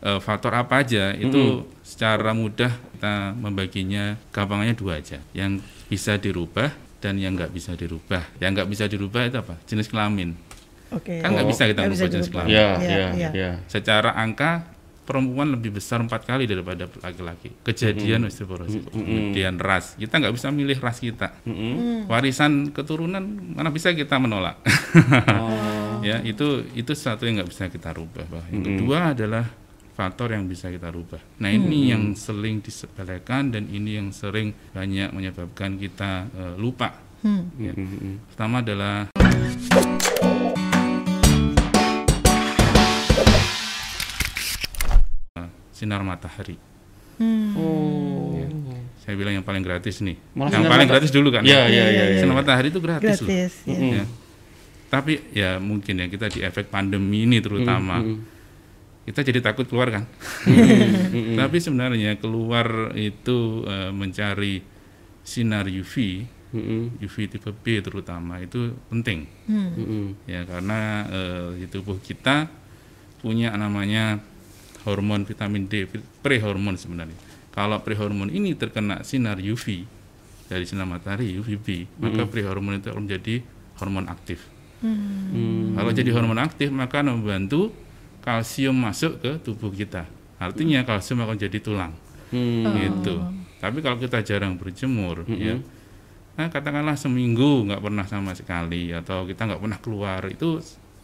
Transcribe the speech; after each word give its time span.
eh, 0.00 0.18
faktor 0.18 0.52
apa 0.52 0.80
aja 0.80 1.12
itu 1.12 1.62
secara 1.80 2.32
mudah 2.32 2.70
kita 2.94 3.32
membaginya 3.34 4.14
gampangnya 4.30 4.72
dua 4.72 4.98
aja. 4.98 5.18
Yang 5.32 5.60
bisa 5.86 6.14
dirubah 6.14 6.70
dan 7.00 7.16
yang 7.16 7.32
nggak 7.34 7.50
bisa 7.50 7.72
dirubah. 7.72 8.22
Yang 8.38 8.50
nggak 8.56 8.68
bisa 8.68 8.84
dirubah 8.86 9.22
itu 9.24 9.36
apa? 9.36 9.54
Jenis 9.64 9.88
kelamin. 9.88 10.36
Oke. 10.90 11.22
kan 11.22 11.30
nggak 11.30 11.46
bisa 11.46 11.62
kita 11.64 11.86
bisa 11.86 12.02
merubah 12.02 12.10
jenis 12.10 12.26
dirubah. 12.26 12.44
kelamin. 12.44 12.56
Ya, 12.56 12.68
Iya, 12.76 12.98
ya, 12.98 13.08
iya. 13.14 13.28
ya. 13.30 13.50
secara 13.64 14.10
angka 14.12 14.66
perempuan 15.00 15.50
lebih 15.50 15.74
besar 15.74 15.98
empat 15.98 16.22
kali 16.22 16.46
daripada 16.46 16.86
laki-laki. 16.86 17.50
Kejadian 17.62 18.26
osteoporosis 18.26 18.86
kemudian 18.86 19.58
ras. 19.58 19.94
Kita 19.94 20.18
nggak 20.18 20.34
bisa 20.34 20.50
milih 20.50 20.78
ras 20.78 20.98
kita. 20.98 21.34
Warisan 22.06 22.70
keturunan 22.70 23.22
mana 23.54 23.70
bisa 23.70 23.90
kita 23.90 24.18
menolak? 24.18 24.58
Ya 26.00 26.16
itu 26.24 26.64
itu 26.72 26.92
satu 26.96 27.28
yang 27.28 27.36
nggak 27.40 27.50
bisa 27.52 27.68
kita 27.68 27.92
rubah 27.92 28.24
Bah. 28.24 28.40
yang 28.48 28.64
kedua 28.64 29.12
adalah 29.12 29.44
faktor 29.90 30.30
yang 30.30 30.44
bisa 30.44 30.68
kita 30.68 30.88
rubah 30.88 31.20
nah 31.36 31.48
ini 31.48 31.90
yang 31.90 32.14
sering 32.14 32.58
disepelekan 32.58 33.50
dan 33.50 33.66
ini 33.66 33.96
yang 33.96 34.10
sering 34.10 34.52
banyak 34.70 35.10
menyebabkan 35.10 35.76
kita 35.76 36.26
eh, 36.30 36.54
lupa 36.56 37.08
Hmm. 37.20 37.52
Ya. 37.60 37.76
pertama 38.32 38.64
adalah 38.64 39.12
sinar 45.70 46.02
matahari 46.02 46.56
Hmm. 47.20 47.52
Oh. 47.52 48.32
saya 48.96 49.12
bilang 49.12 49.36
yang 49.36 49.44
paling 49.44 49.60
gratis 49.60 50.00
nih 50.00 50.16
Malah 50.32 50.56
yang 50.56 50.64
paling 50.64 50.88
gratis 50.88 51.12
dulu 51.12 51.28
kan 51.28 51.44
Iya, 51.44 51.68
iya, 51.68 51.84
iya. 51.92 52.04
sinar 52.16 52.32
matahari 52.32 52.72
itu 52.72 52.80
gratis, 52.80 53.20
loh 53.20 53.28
Gratis. 53.28 53.52
ya. 53.68 53.76
Ya. 54.00 54.04
Tapi 54.88 55.12
ya 55.30 55.50
mungkin 55.60 56.00
ya 56.00 56.08
kita 56.08 56.26
di 56.26 56.40
efek 56.40 56.72
pandemi 56.72 57.28
ini 57.28 57.36
terutama 57.38 58.00
kita 59.10 59.26
jadi 59.26 59.42
takut 59.42 59.66
keluar 59.66 59.90
kan. 59.90 60.04
Tapi 61.42 61.56
sebenarnya 61.58 62.14
keluar 62.22 62.94
itu 62.94 63.66
eh, 63.66 63.90
mencari 63.90 64.62
sinar 65.26 65.66
UV, 65.66 66.24
Mm-mm. 66.54 67.02
UV 67.02 67.16
tipe 67.26 67.50
B 67.50 67.82
terutama 67.82 68.38
itu 68.38 68.74
penting 68.86 69.26
Hmm. 69.50 70.14
Ya 70.30 70.46
karena 70.46 71.10
eh, 71.10 71.48
di 71.58 71.66
tubuh 71.66 71.98
kita 71.98 72.46
punya 73.18 73.50
namanya 73.58 74.22
hormon 74.86 75.26
vitamin 75.26 75.66
D, 75.66 75.90
prehormon 76.22 76.78
sebenarnya. 76.78 77.18
Kalau 77.50 77.82
prehormon 77.82 78.30
ini 78.30 78.54
terkena 78.54 79.02
sinar 79.02 79.42
UV 79.42 79.84
dari 80.46 80.64
sinar 80.64 80.86
matahari 80.86 81.34
UVB, 81.34 81.98
maka 81.98 82.24
prehormon 82.30 82.78
itu 82.78 82.88
akan 82.94 83.10
menjadi 83.10 83.42
hormon 83.82 84.06
aktif. 84.06 84.38
Hmm. 84.80 85.74
Kalau 85.76 85.90
jadi 85.90 86.10
hormon 86.14 86.40
aktif 86.40 86.70
maka 86.70 87.02
membantu 87.02 87.74
kalsium 88.20 88.76
masuk 88.76 89.20
ke 89.20 89.40
tubuh 89.40 89.72
kita. 89.72 90.08
Artinya 90.40 90.84
kalsium 90.84 91.20
akan 91.24 91.36
jadi 91.36 91.58
tulang. 91.60 91.92
Hmm. 92.32 92.72
Gitu. 92.76 93.16
Tapi 93.60 93.78
kalau 93.84 94.00
kita 94.00 94.24
jarang 94.24 94.56
berjemur 94.56 95.28
ya. 95.28 95.60
Nah, 96.38 96.48
katakanlah 96.48 96.96
seminggu 96.96 97.68
nggak 97.68 97.84
pernah 97.84 98.06
sama 98.08 98.32
sekali 98.32 98.96
atau 98.96 99.28
kita 99.28 99.44
nggak 99.44 99.60
pernah 99.60 99.78
keluar 99.82 100.24
itu 100.24 100.56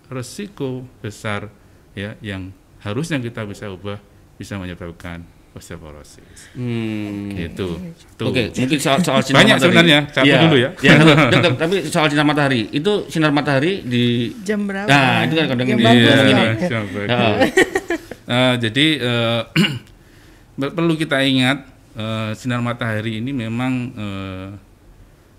resiko 0.08 0.86
besar 1.02 1.52
ya 1.92 2.16
yang 2.24 2.54
harusnya 2.80 3.18
kita 3.18 3.44
bisa 3.44 3.68
ubah 3.68 3.98
bisa 4.40 4.56
menyebabkan 4.56 5.26
osteoporosis. 5.56 6.52
Hmm. 6.52 7.32
Gitu. 7.32 7.80
Oke, 8.20 8.52
mungkin 8.52 8.76
soal 8.76 9.00
soal 9.00 9.20
sinar 9.20 9.40
Banyak 9.40 9.56
matahari. 9.56 9.64
sebenarnya, 9.64 9.98
satu 10.12 10.26
Iya. 10.26 10.38
dulu 10.44 10.56
ya. 10.56 10.70
Satu. 10.76 11.04
Dokter, 11.32 11.52
tapi 11.56 11.76
soal 11.86 12.06
sinar 12.06 12.24
matahari, 12.24 12.60
itu 12.70 12.92
sinar 13.08 13.32
matahari 13.32 13.80
di 13.80 14.04
Jam 14.44 14.64
berapa? 14.64 14.84
Nah, 14.84 15.24
itu 15.24 15.34
kan 15.34 15.46
kadang 15.48 15.68
ini. 15.68 15.82
Iya. 15.82 16.14
Ya. 16.28 16.80
Ya. 17.08 17.18
Eh, 18.26 18.54
jadi 18.60 18.86
eh, 18.98 19.40
ber- 20.54 20.74
perlu 20.76 20.94
kita 20.94 21.22
ingat 21.22 21.64
eh, 21.94 22.30
sinar 22.34 22.58
matahari 22.58 23.18
ini 23.18 23.30
memang 23.30 23.72
eh, 23.94 24.48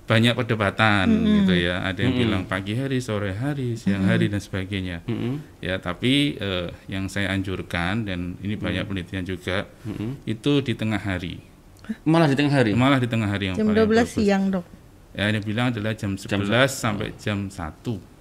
banyak 0.07 0.33
perdebatan 0.33 1.05
gitu 1.43 1.53
ya. 1.53 1.83
Ada 1.83 1.99
yang 1.99 2.15
bilang 2.15 2.43
pagi 2.47 2.73
hari, 2.73 3.03
sore 3.03 3.35
hari, 3.35 3.75
siang 3.75 4.07
hari 4.07 4.31
dan 4.31 4.39
sebagainya. 4.39 5.03
Mm-mm. 5.03 5.43
Ya, 5.59 5.77
tapi 5.77 6.39
eh, 6.39 6.71
yang 6.87 7.11
saya 7.11 7.29
anjurkan 7.29 8.07
dan 8.07 8.39
ini 8.39 8.55
banyak 8.55 8.87
penelitian 8.87 9.27
juga 9.27 9.67
itu 10.23 10.63
di 10.63 10.73
tengah 10.73 10.97
hari. 10.97 11.43
Malah 12.03 12.27
di 12.27 12.35
tengah 12.35 12.55
hari. 12.55 12.71
Malah 12.71 12.99
di 12.99 13.07
tengah 13.07 13.27
hari 13.27 13.51
yang 13.51 13.55
Jam 13.55 13.67
paling 13.67 13.83
12 13.83 13.91
bagus. 13.91 14.11
siang, 14.11 14.43
Dok. 14.47 14.65
Ya, 15.11 15.27
yang 15.27 15.43
bilang 15.43 15.71
adalah 15.71 15.91
jam 15.91 16.15
11 16.15 16.71
sampai 16.71 17.11
jam 17.15 17.51
1 17.51 18.15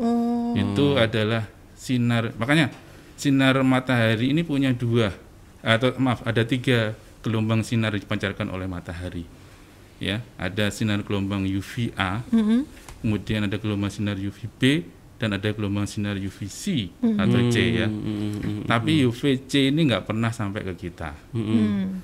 Oh. 0.00 0.56
itu 0.56 0.96
adalah 0.96 1.44
sinar 1.76 2.32
makanya 2.40 2.72
sinar 3.14 3.60
matahari 3.60 4.32
ini 4.32 4.40
punya 4.40 4.72
dua 4.72 5.12
atau 5.60 5.92
maaf 6.00 6.24
ada 6.24 6.40
tiga 6.40 6.96
gelombang 7.20 7.60
sinar 7.60 7.92
dipancarkan 7.92 8.48
oleh 8.48 8.64
matahari 8.64 9.28
ya 10.00 10.24
ada 10.34 10.72
sinar 10.72 11.04
gelombang 11.04 11.44
UVA 11.44 12.24
Mm-mm. 12.32 12.64
kemudian 13.04 13.44
ada 13.44 13.60
gelombang 13.60 13.92
sinar 13.92 14.16
UVB 14.16 14.88
dan 15.20 15.36
ada 15.36 15.52
gelombang 15.52 15.84
sinar 15.84 16.16
UVC 16.16 16.88
atau 17.20 17.40
C 17.52 17.56
ya 17.76 17.86
Mm-mm. 17.86 18.64
tapi 18.64 19.04
UVC 19.04 19.68
ini 19.68 19.92
nggak 19.92 20.08
pernah 20.08 20.32
sampai 20.32 20.64
ke 20.64 20.88
kita 20.88 21.12
Hmm. 21.36 22.00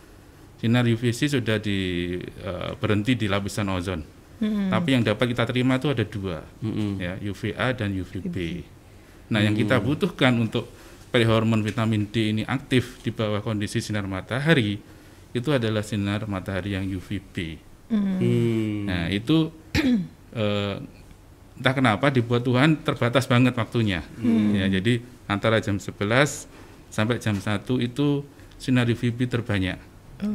sinar 0.57 0.85
UVC 0.85 1.33
sudah 1.33 1.57
di 1.57 1.79
eh, 2.21 2.71
berhenti 2.77 3.17
di 3.17 3.27
lapisan 3.27 3.73
ozon 3.73 4.05
Hmm. 4.37 4.69
tapi 4.69 4.93
yang 4.93 5.01
dapat 5.01 5.33
kita 5.33 5.49
terima 5.49 5.81
itu 5.81 5.89
ada 5.89 6.05
dua 6.05 6.45
Mm-mm. 6.61 7.01
ya 7.01 7.17
UVA 7.25 7.73
dan 7.73 7.89
UVB. 7.89 8.37
Nah, 9.33 9.41
yang 9.41 9.57
kita 9.57 9.81
butuhkan 9.81 10.37
untuk 10.37 10.69
prehormon 11.09 11.65
vitamin 11.65 12.05
D 12.05 12.31
ini 12.31 12.43
aktif 12.45 13.01
di 13.01 13.09
bawah 13.09 13.41
kondisi 13.41 13.81
sinar 13.81 14.05
matahari 14.05 14.77
itu 15.33 15.49
adalah 15.51 15.81
sinar 15.81 16.29
matahari 16.29 16.77
yang 16.77 16.85
UVB. 16.85 17.57
Hmm. 17.89 18.85
Nah, 18.85 19.07
itu 19.09 19.51
eh, 20.35 20.77
entah 21.57 21.73
kenapa 21.73 22.09
dibuat 22.09 22.43
Tuhan 22.43 22.83
terbatas 22.83 23.25
banget 23.25 23.55
waktunya. 23.55 24.03
Ya, 24.53 24.67
jadi 24.69 25.01
antara 25.25 25.59
jam 25.59 25.77
11 25.77 25.97
sampai 26.89 27.17
jam 27.17 27.35
1 27.35 27.63
itu 27.79 28.23
sinar 28.57 28.87
UVB 28.87 29.27
terbanyak. 29.27 29.79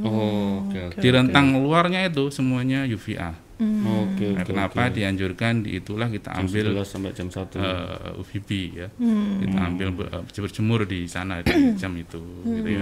Oh, 0.01 0.61
oke 0.63 0.77
oke. 0.89 0.97
Di 0.97 1.09
rentang 1.09 1.57
luarnya 1.57 2.05
itu 2.05 2.29
semuanya 2.29 2.85
UVA. 2.85 3.33
Oke 3.61 4.25
Nah, 4.25 4.41
oke. 4.41 4.47
kenapa 4.47 4.89
oke. 4.89 4.97
dianjurkan 4.97 5.61
di 5.61 5.77
itulah 5.77 6.09
kita 6.09 6.33
Jam 6.33 6.49
ambil 6.49 6.65
11 6.73 6.81
sampai 6.83 7.11
jam 7.13 7.29
1. 7.29 7.61
eh, 7.61 8.17
UVB 8.17 8.49
ya. 8.73 8.87
Hmm. 8.91 9.37
Kita 9.37 9.57
ambil 9.61 9.87
ber- 9.93 10.09
eh, 10.11 10.41
berjemur 10.41 10.81
di 10.83 11.05
sana 11.05 11.45
di 11.45 11.53
jam 11.81 11.93
itu 11.93 12.17
gitu 12.41 12.69
ya. 12.69 12.81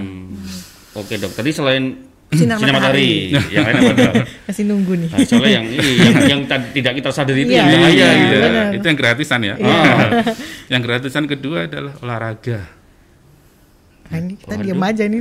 Oke, 0.96 1.20
Dok. 1.20 1.32
Tadi 1.32 1.50
selain 1.52 1.84
Sinar 2.30 2.62
matahari, 2.62 3.34
yang 3.54 3.66
lain 3.66 3.90
apa? 3.90 4.22
Masih 4.46 4.62
nunggu 4.70 4.94
nih. 4.94 5.08
Nah, 5.10 5.18
soalnya 5.26 5.50
yang 5.50 5.66
ini 5.66 5.90
yang, 6.06 6.14
yang 6.30 6.40
tadi 6.46 6.66
tidak 6.78 6.92
kita 7.02 7.10
sadari 7.10 7.42
itu 7.42 7.50
Iya, 7.50 7.58
yang 7.58 7.70
bahaya 7.74 7.90
iya, 7.90 8.08
gitu. 8.14 8.36
Iya, 8.38 8.62
itu 8.78 8.86
yang 8.86 8.98
gratisan 9.02 9.40
ya. 9.42 9.54
Ah. 9.58 10.22
yang 10.72 10.82
gratisan 10.86 11.24
kedua 11.26 11.66
adalah 11.66 11.98
olahraga. 11.98 12.70
Nah, 14.10 14.16
ini 14.22 14.34
kita 14.38 14.54
diam 14.62 14.78
aja 14.78 15.04
nih. 15.10 15.20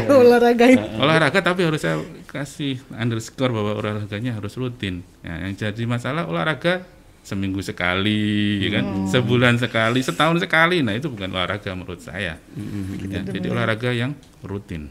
Kalau 0.00 0.24
olahragain. 0.24 0.76
Olahraga 0.96 1.40
tapi 1.44 1.68
harus 1.68 1.80
saya 1.84 2.00
kasih 2.24 2.80
underscore 2.96 3.52
bahwa 3.52 3.76
olahraganya 3.76 4.32
harus 4.36 4.56
rutin. 4.56 5.04
Ya, 5.20 5.44
yang 5.44 5.52
jadi 5.56 5.82
masalah 5.84 6.24
olahraga 6.24 6.88
seminggu 7.20 7.60
sekali, 7.60 8.64
ya 8.64 8.80
kan? 8.80 8.84
Sebulan 9.12 9.60
sekali, 9.60 10.00
setahun 10.00 10.40
sekali. 10.40 10.80
Nah, 10.80 10.96
itu 10.96 11.12
bukan 11.12 11.28
olahraga 11.36 11.76
menurut 11.76 12.00
saya. 12.00 12.40
Ya, 13.04 13.20
jadi 13.28 13.52
olahraga 13.52 13.92
yang 13.92 14.16
rutin. 14.40 14.88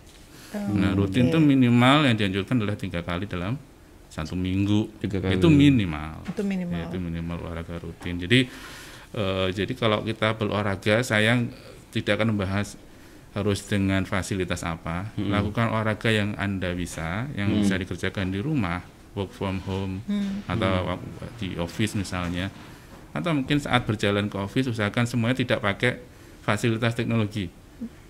Nah, 0.55 0.95
rutin 0.95 1.27
itu 1.27 1.39
minimal 1.43 2.07
yang 2.07 2.15
dianjurkan 2.15 2.55
adalah 2.63 2.79
tiga 2.79 3.03
kali 3.03 3.27
dalam 3.27 3.59
satu 4.07 4.33
minggu. 4.39 4.87
Tiga 5.03 5.19
kali. 5.19 5.35
Itu 5.35 5.51
minimal. 5.51 6.23
Itu 6.23 6.41
minimal. 6.45 6.77
Ya, 6.77 6.83
itu 6.87 6.97
minimal 7.03 7.37
olahraga 7.43 7.75
rutin. 7.83 8.15
Jadi 8.15 8.47
eh, 9.11 9.47
jadi 9.51 9.73
kalau 9.75 10.07
kita 10.07 10.39
berolahraga, 10.39 11.03
saya 11.03 11.35
tidak 11.91 12.19
akan 12.21 12.35
membahas 12.35 12.79
harus 13.35 13.61
dengan 13.69 14.01
fasilitas 14.07 14.65
apa. 14.65 15.13
Lakukan 15.19 15.69
olahraga 15.69 16.09
yang 16.09 16.33
anda 16.41 16.73
bisa, 16.73 17.29
yang 17.37 17.53
bisa 17.53 17.77
dikerjakan 17.77 18.33
di 18.33 18.41
rumah, 18.41 18.81
work 19.13 19.29
from 19.29 19.61
home 19.61 20.01
atau 20.49 20.97
di 21.37 21.53
office 21.61 21.93
misalnya, 21.93 22.49
atau 23.13 23.37
mungkin 23.37 23.61
saat 23.61 23.85
berjalan 23.85 24.25
ke 24.25 24.37
office 24.41 24.73
usahakan 24.73 25.05
semuanya 25.05 25.37
tidak 25.37 25.59
pakai 25.61 26.01
fasilitas 26.41 26.97
teknologi, 26.97 27.51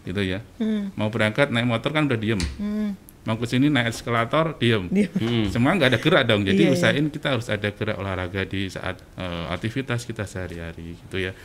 gitu 0.07 0.21
ya. 0.23 0.39
Hmm. 0.57 0.95
Mau 0.95 1.11
berangkat 1.11 1.51
naik 1.51 1.67
motor 1.67 1.91
kan 1.91 2.07
udah 2.07 2.15
diem, 2.15 2.39
Hmm. 2.55 2.95
mau 3.23 3.35
ke 3.35 3.43
sini 3.43 3.67
naik 3.67 3.91
eskalator 3.91 4.55
diem. 4.55 4.87
Dia- 4.87 5.11
Hmm. 5.11 5.51
Semua 5.51 5.75
nggak 5.75 5.89
ada 5.91 5.99
gerak 5.99 6.23
dong. 6.23 6.41
Jadi 6.41 6.63
Iya, 6.63 6.69
iya. 6.71 6.75
usahain 6.75 7.07
kita 7.07 7.27
harus 7.35 7.47
ada 7.47 7.67
gerak 7.67 7.95
olahraga 7.95 8.41
di 8.43 8.67
saat 8.67 8.97
eh, 9.13 9.45
aktivitas 9.51 10.03
kita 10.03 10.23
sehari-hari 10.23 10.95
gitu 10.97 11.19
ya. 11.19 11.35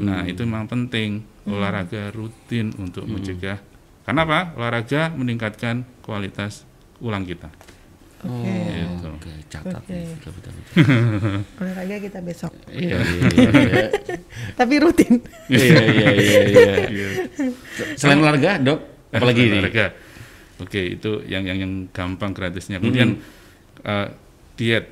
Nah, 0.00 0.22
itu 0.24 0.44
memang 0.44 0.68
penting 0.68 1.24
olahraga 1.44 2.08
rutin 2.10 2.76
untuk 2.76 3.04
mencegah. 3.04 3.56
Karena 4.04 4.20
apa? 4.22 4.52
Olahraga 4.54 5.08
meningkatkan 5.10 5.82
kualitas 6.00 6.68
ulang 7.00 7.24
kita. 7.24 7.48
Oh, 8.24 8.40
Gitu. 8.40 9.08
oke, 9.12 9.30
catat 9.52 9.80
Oke. 9.84 9.92
nih. 9.92 10.08
Betul, 10.16 10.32
betul, 10.40 10.52
betul. 10.56 10.72
Olahraga 11.60 11.96
kita 12.00 12.18
besok. 12.24 12.52
Iya, 12.72 12.98
iya, 13.04 13.28
iya. 13.52 13.84
Tapi 14.56 14.74
rutin. 14.80 15.14
Iya, 15.52 15.78
iya, 15.84 16.08
iya, 16.16 16.74
iya. 16.88 17.08
Selain 18.00 18.18
olahraga, 18.24 18.56
Dok, 18.64 18.80
apalagi 19.12 19.40
ini? 19.44 19.60
Olahraga. 19.60 19.86
Oke, 20.56 20.80
itu 20.96 21.20
yang 21.28 21.44
yang 21.44 21.58
yang 21.60 21.72
gampang 21.92 22.32
gratisnya. 22.32 22.80
Kemudian 22.80 23.20
eh, 23.84 24.08
diet. 24.56 24.88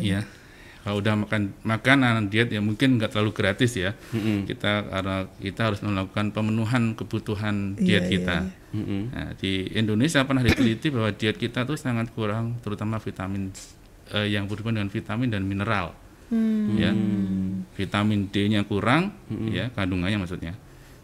Ya. 0.00 0.24
Kalau 0.86 1.02
udah 1.02 1.18
makan 1.26 1.50
makanan 1.66 2.30
diet 2.30 2.54
ya 2.54 2.62
mungkin 2.62 2.94
nggak 2.94 3.10
terlalu 3.10 3.34
gratis 3.34 3.74
ya. 3.74 3.90
Mm-mm. 4.14 4.46
Kita 4.46 4.86
karena 4.86 5.26
kita 5.42 5.60
harus 5.66 5.82
melakukan 5.82 6.30
pemenuhan 6.30 6.94
kebutuhan 6.94 7.74
Iya, 7.74 7.82
diet 7.82 8.04
iya, 8.06 8.12
kita. 8.14 8.36
Mm-mm. 8.70 9.02
Nah, 9.10 9.30
di 9.34 9.66
Indonesia 9.74 10.22
pernah 10.22 10.46
diteliti 10.46 10.94
bahwa 10.94 11.10
diet 11.10 11.42
kita 11.42 11.66
tuh 11.66 11.74
sangat 11.74 12.14
kurang 12.14 12.62
terutama 12.62 13.02
vitamin 13.02 13.50
eh, 14.14 14.30
yang 14.30 14.46
berhubungan 14.46 14.86
dengan 14.86 14.94
vitamin 14.94 15.28
dan 15.34 15.42
mineral. 15.42 15.90
Ya. 16.74 16.90
Vitamin 17.78 18.30
D-nya 18.30 18.62
kurang 18.66 19.14
ya 19.50 19.70
kandungannya 19.74 20.22
maksudnya. 20.22 20.54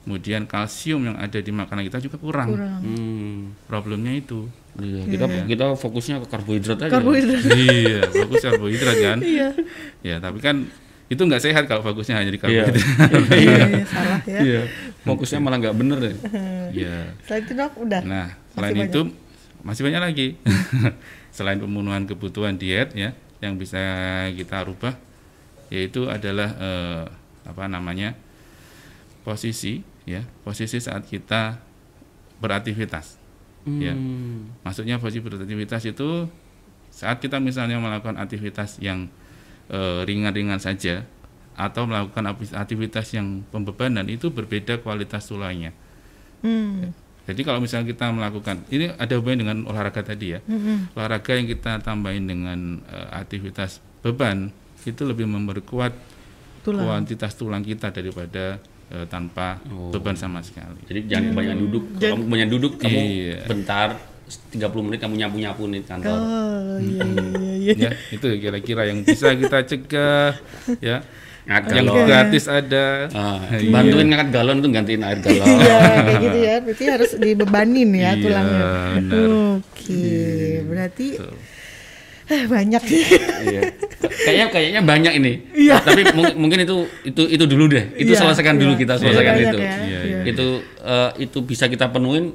Kemudian 0.02 0.50
kalsium 0.50 1.06
yang 1.06 1.14
ada 1.14 1.38
di 1.38 1.54
makanan 1.54 1.86
kita 1.86 2.02
juga 2.02 2.18
kurang. 2.18 2.50
Kurang. 2.50 2.80
Hmm. 2.82 3.54
Problemnya 3.70 4.18
itu. 4.18 4.50
Iya, 4.74 5.06
kita 5.06 5.24
kita 5.46 5.64
fokusnya 5.78 6.18
ke 6.18 6.26
karbohidrat 6.26 6.78
aja. 6.82 6.90
Karbohidrat. 6.90 7.42
iya, 7.70 8.00
fokus 8.10 8.42
karbohidrat 8.42 8.96
kan. 8.98 9.18
Iya. 9.22 9.48
Ya, 10.02 10.16
tapi 10.18 10.42
kan 10.42 10.66
itu 11.06 11.22
nggak 11.22 11.44
sehat 11.44 11.64
kalau 11.68 11.84
fokusnya 11.84 12.18
hanya 12.18 12.34
di 12.34 12.40
Iya. 12.40 12.66
karbohidrat. 12.66 12.74
Iya, 13.30 13.64
iya, 13.68 13.84
salah 13.86 14.20
ya. 14.26 14.40
Iya. 14.42 14.62
Fokusnya 15.06 15.38
malah 15.38 15.58
nggak 15.62 15.76
bener 15.78 15.98
ya. 16.02 16.14
Iya. 16.82 16.96
Selain 17.28 17.42
itu 17.44 17.52
dok, 17.52 17.72
udah. 17.78 18.00
Nah, 18.02 18.26
Masih 18.32 18.54
selain 18.56 18.74
banyak. 18.74 18.88
itu 18.90 19.00
masih 19.62 19.82
banyak 19.86 20.00
lagi. 20.02 20.28
selain 21.36 21.58
pemenuhan 21.62 22.04
kebutuhan 22.04 22.56
diet 22.56 22.90
ya 22.92 23.14
yang 23.40 23.56
bisa 23.56 23.78
kita 24.36 24.66
rubah 24.66 24.92
yaitu 25.70 26.10
adalah 26.10 26.48
eh, 26.58 27.02
apa 27.46 27.70
namanya? 27.70 28.18
posisi 29.22 29.86
ya, 30.08 30.26
posisi 30.42 30.78
saat 30.78 31.06
kita 31.06 31.62
beraktivitas. 32.42 33.18
Ya. 33.62 33.94
Hmm. 33.94 34.50
Maksudnya 34.66 34.98
posisi 34.98 35.22
beraktivitas 35.22 35.86
itu 35.86 36.26
saat 36.90 37.22
kita 37.22 37.38
misalnya 37.38 37.78
melakukan 37.78 38.18
aktivitas 38.18 38.82
yang 38.82 39.06
eh, 39.70 40.02
ringan-ringan 40.02 40.58
saja 40.58 41.06
atau 41.54 41.86
melakukan 41.86 42.34
akti- 42.34 42.56
aktivitas 42.56 43.14
yang 43.14 43.46
pembebanan 43.54 44.08
itu 44.10 44.34
berbeda 44.34 44.82
kualitas 44.82 45.30
tulangnya. 45.30 45.70
Hmm. 46.42 46.90
Jadi 47.22 47.46
kalau 47.46 47.62
misalnya 47.62 47.86
kita 47.94 48.10
melakukan 48.10 48.66
ini 48.74 48.90
ada 48.98 49.14
hubungannya 49.14 49.46
dengan 49.46 49.58
olahraga 49.70 50.02
tadi 50.02 50.34
ya. 50.34 50.42
Mm-mm. 50.42 50.90
Olahraga 50.98 51.38
yang 51.38 51.46
kita 51.46 51.78
tambahin 51.78 52.26
dengan 52.26 52.82
eh, 52.82 53.08
aktivitas 53.14 53.78
beban 54.02 54.50
itu 54.82 55.06
lebih 55.06 55.30
memperkuat 55.30 55.94
Tulang. 56.66 56.82
kuantitas 56.82 57.38
tulang 57.38 57.62
kita 57.62 57.94
daripada 57.94 58.58
eh, 58.92 59.06
tanpa 59.06 59.56
Oh. 59.66 59.88
beban 59.90 60.12
sama 60.14 60.38
sekali. 60.40 60.76
Jadi 60.84 61.00
jangan 61.06 61.32
kebanyakan 61.32 61.58
duduk. 61.60 61.84
Kalau 61.94 62.12
kamu 62.12 62.22
kebanyakan 62.22 62.50
duduk, 62.52 62.72
kamu 62.76 62.98
Iya. 63.00 63.38
bentar 63.46 63.88
30 64.48 64.82
menit 64.82 64.98
kamu 64.98 65.14
nyapu-nyapu 65.18 65.62
nih 65.66 65.82
kantor. 65.82 66.14
Oh 66.14 66.76
iya 66.78 67.04
iya 67.04 67.52
iya. 67.58 67.74
ya 67.78 67.90
itu 68.10 68.26
kira-kira 68.38 68.82
yang 68.84 69.00
bisa 69.02 69.32
kita 69.34 69.58
cegah 69.62 70.32
ya 70.80 71.04
Ngangkat 71.42 71.74
yang 71.74 71.86
galon. 71.86 72.06
gratis 72.06 72.44
ada 72.46 72.86
Ah, 73.10 73.42
Iya. 73.50 73.68
bantuin 73.68 74.06
ngangkat 74.06 74.30
galon 74.30 74.56
tuh 74.58 74.70
gantiin 74.70 75.02
air 75.02 75.18
galon. 75.18 75.42
Iya, 75.44 75.76
kayak 75.82 76.16
gitu 76.22 76.38
ya. 76.38 76.54
Berarti 76.62 76.84
harus 76.86 77.10
dibebanin 77.14 77.90
ya 77.90 78.00
Iya, 78.08 78.22
tulangnya. 78.22 78.66
benar. 78.94 79.26
Oke, 79.58 80.04
berarti 80.64 81.06
Tuh. 81.14 81.36
eh, 82.30 82.44
banyak 82.46 82.82
sih. 82.84 83.02
Iya. 83.44 83.60
Kayaknya 84.02 84.46
kayaknya 84.48 84.80
banyak 84.82 85.12
ini. 85.14 85.32
Iya. 85.52 85.78
Tapi 85.78 86.02
mung- 86.12 86.36
mungkin 86.38 86.58
itu 86.60 86.76
itu 87.02 87.22
itu 87.28 87.44
dulu 87.44 87.66
deh. 87.66 87.84
Itu 87.94 88.12
Iya, 88.12 88.20
selesaikan 88.20 88.56
dulu 88.56 88.72
iya. 88.72 88.80
kita 88.80 88.92
Iya, 88.92 89.00
selesaikan 89.00 89.34
banyak 89.34 89.46
itu. 89.46 89.58
ya. 89.58 89.72
Iya, 89.78 90.00
Iya. 90.02 90.20
Itu 90.26 90.46
eh, 90.80 91.10
itu 91.20 91.38
bisa 91.40 91.64
kita 91.66 91.88
penuhin 91.88 92.34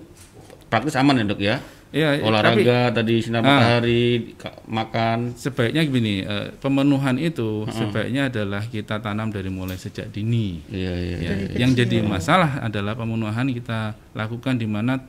praktis 0.66 0.96
aman 0.96 1.16
ya, 1.16 1.26
Dok 1.26 1.40
ya. 1.40 1.58
ya 1.90 2.10
tapi 2.12 2.28
Olahraga 2.28 2.80
tadi 2.92 3.16
sinar 3.18 3.40
Ah. 3.40 3.48
matahari, 3.48 4.04
ka- 4.36 4.60
makan. 4.66 5.32
sebaiknya 5.34 5.82
gini 5.84 6.20
eh, 6.20 6.52
pemenuhan 6.54 7.16
itu 7.16 7.64
sebaiknya 7.70 8.28
adalah 8.28 8.60
kita 8.62 9.00
tanam 9.00 9.28
dari 9.28 9.48
mulai 9.48 9.76
sejak 9.76 10.10
dini 10.10 10.60
Iya, 10.68 10.94
iya. 10.94 11.18
Ya, 11.18 11.34
yang 11.58 11.72
jadi 11.72 12.04
masalah 12.04 12.60
adalah 12.62 12.92
pemenuhan 12.94 13.48
kita 13.50 13.96
lakukan 14.12 14.56
di 14.56 14.68
mana 14.68 15.00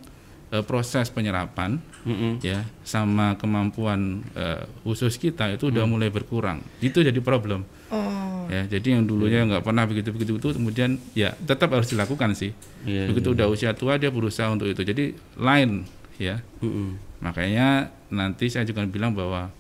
eh, 0.53 0.65
proses 0.65 1.13
penyerapan 1.13 1.81
Mm-mm. 2.05 2.41
ya 2.41 2.65
sama 2.85 3.37
kemampuan 3.37 4.25
eh, 4.33 4.65
usus 4.85 5.17
kita 5.21 5.53
itu 5.53 5.69
udah 5.69 5.85
mulai 5.85 6.09
berkurang. 6.09 6.65
Itu 6.81 7.05
jadi 7.05 7.19
problem. 7.21 7.65
Oh, 7.89 8.29
Ya, 8.49 8.65
jadi 8.65 8.97
yang 8.97 9.05
dulunya 9.05 9.45
nggak 9.45 9.61
pernah 9.61 9.85
begitu 9.85 10.09
begitu 10.09 10.41
itu 10.41 10.49
kemudian 10.57 10.97
ya 11.13 11.37
tetap 11.45 11.69
harus 11.69 11.93
dilakukan 11.93 12.33
sih. 12.33 12.57
Iya, 12.89 13.13
begitu 13.13 13.37
udah 13.37 13.45
usia 13.45 13.77
tua 13.77 14.01
dia 14.01 14.09
berusaha 14.09 14.49
untuk 14.49 14.73
itu. 14.73 14.81
Jadi 14.81 15.13
lain 15.37 15.85
ya. 16.17 16.41
Mm-mm. 16.65 16.97
Makanya 17.21 17.93
nanti 18.09 18.49
saya 18.49 18.65
juga 18.65 18.89
bilang 18.89 19.13
bahwa 19.13 19.53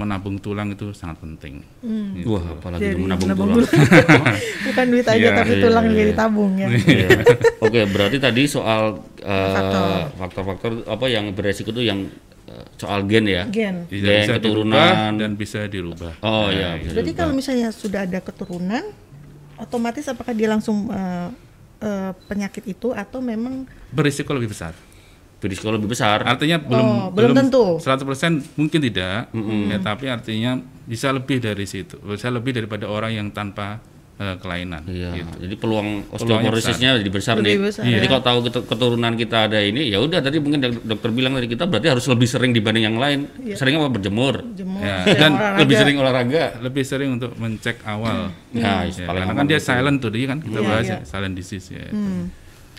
menabung 0.00 0.36
tulang 0.36 0.68
itu 0.70 0.90
sangat 0.90 1.20
penting. 1.20 1.60
hmm. 1.78 2.24
Wah, 2.24 2.44
apalagi 2.50 2.82
Jadi 2.86 2.96
menabung 2.98 3.28
menabung 3.28 3.48
tulang. 3.54 3.72
bukan 4.66 4.84
duit 4.88 5.06
aja 5.06 5.18
Iya, 5.18 5.30
tapi 5.34 5.52
iya, 5.52 5.62
tulang 5.62 5.84
juga 5.86 6.00
iya. 6.00 6.08
ditabung 6.08 6.52
ya. 6.54 6.68
Iya. 6.68 7.08
Oke, 7.64 7.80
berarti 7.86 8.16
tadi 8.16 8.42
soal 8.46 8.82
Faktor. 9.20 9.88
faktor-faktor 10.16 10.70
apa 10.86 11.06
yang 11.06 11.24
beresiko 11.30 11.70
itu 11.70 11.84
yang 11.84 12.08
eh, 12.46 12.64
soal 12.74 13.04
gen 13.04 13.24
ya. 13.24 13.44
Gen. 13.46 13.84
Tidak 13.84 14.00
Gen, 14.02 14.20
bisa 14.22 14.32
keturunan. 14.34 15.12
dan 15.14 15.30
bisa 15.34 15.60
dirubah. 15.66 16.12
Oh 16.20 16.48
Nah, 16.48 16.50
iya. 16.50 16.68
bisa 16.76 16.90
Berarti 16.90 17.04
dirubah. 17.06 17.20
kalau 17.20 17.32
misalnya 17.32 17.68
sudah 17.70 18.00
ada 18.02 18.18
keturunan, 18.18 18.84
otomatis 19.56 20.04
apakah 20.06 20.32
dia 20.32 20.48
langsung 20.48 20.88
eh, 20.88 21.28
eh, 21.80 22.10
penyakit 22.26 22.64
itu 22.66 22.90
atau 22.90 23.20
memang 23.20 23.64
berisiko 23.90 24.32
lebih 24.32 24.50
besar. 24.50 24.72
Berisiko 25.40 25.68
lebih 25.70 25.88
besar. 25.88 26.20
Artinya 26.22 26.60
belum 26.60 26.86
Oh, 26.86 27.08
belum 27.10 27.32
tentu. 27.32 27.64
100% 27.76 28.04
mungkin 28.54 28.78
tidak, 28.78 29.32
ya, 29.32 29.78
tapi 29.78 30.06
artinya 30.06 30.54
bisa 30.84 31.10
lebih 31.10 31.40
dari 31.40 31.64
situ. 31.64 31.96
Bisa 31.98 32.28
lebih 32.28 32.52
daripada 32.52 32.84
orang 32.84 33.10
yang 33.10 33.28
tanpa 33.30 33.80
eh, 34.16 34.36
kelainan. 34.36 34.84
Iya. 34.84 35.16
gitu. 35.16 35.32
Jadi 35.40 35.54
peluang 35.56 36.12
osteoporosisnya 36.12 37.00
jadi 37.00 37.08
besar 37.08 37.40
Lebih 37.40 37.56
nih. 37.56 37.64
besar, 37.64 37.82
Jadi 37.82 38.04
ya. 38.04 38.10
kalau 38.10 38.20
tahu 38.22 38.38
ketu- 38.44 38.66
keturunan 38.68 39.16
kita 39.16 39.48
ada 39.48 39.56
ini, 39.58 39.88
ya 39.88 39.96
udah 39.96 40.20
tadi 40.20 40.36
mungkin 40.36 40.60
dok- 40.60 40.84
dokter 40.84 41.08
bilang 41.08 41.32
tadi 41.32 41.48
kita 41.48 41.64
berarti 41.64 41.88
harus 41.88 42.04
lebih 42.04 42.28
sering 42.28 42.52
dibanding 42.52 42.84
yang 42.84 43.00
lain. 43.00 43.24
Sering 43.50 43.80
apa 43.80 43.88
berjemur? 43.88 44.44
jemur 44.52 44.76
Ya, 44.78 45.00
sering 45.02 45.16
dan 45.16 45.32
olahraga? 45.32 45.56
Lebih 45.56 45.74
sering 45.74 45.96
olahraga. 45.96 46.44
Lebih 46.60 46.84
sering 46.84 47.10
untuk 47.14 47.32
mencek 47.34 47.80
awal. 47.82 48.28
Ya, 48.52 48.84
Ya, 48.84 49.08
paling 49.08 49.24
karena 49.24 49.32
kan 49.34 49.46
dia 49.46 49.56
gitu. 49.56 49.68
silent 49.72 49.96
tuh, 49.98 50.10
dia 50.12 50.26
kan 50.26 50.38
kita 50.38 50.58
Iya, 50.58 50.68
bahas 50.68 50.84
iya. 50.84 50.92
ya, 50.92 51.00
silent 51.02 51.34
disease 51.34 51.66
ya. 51.70 51.88
Hmm. 51.88 52.24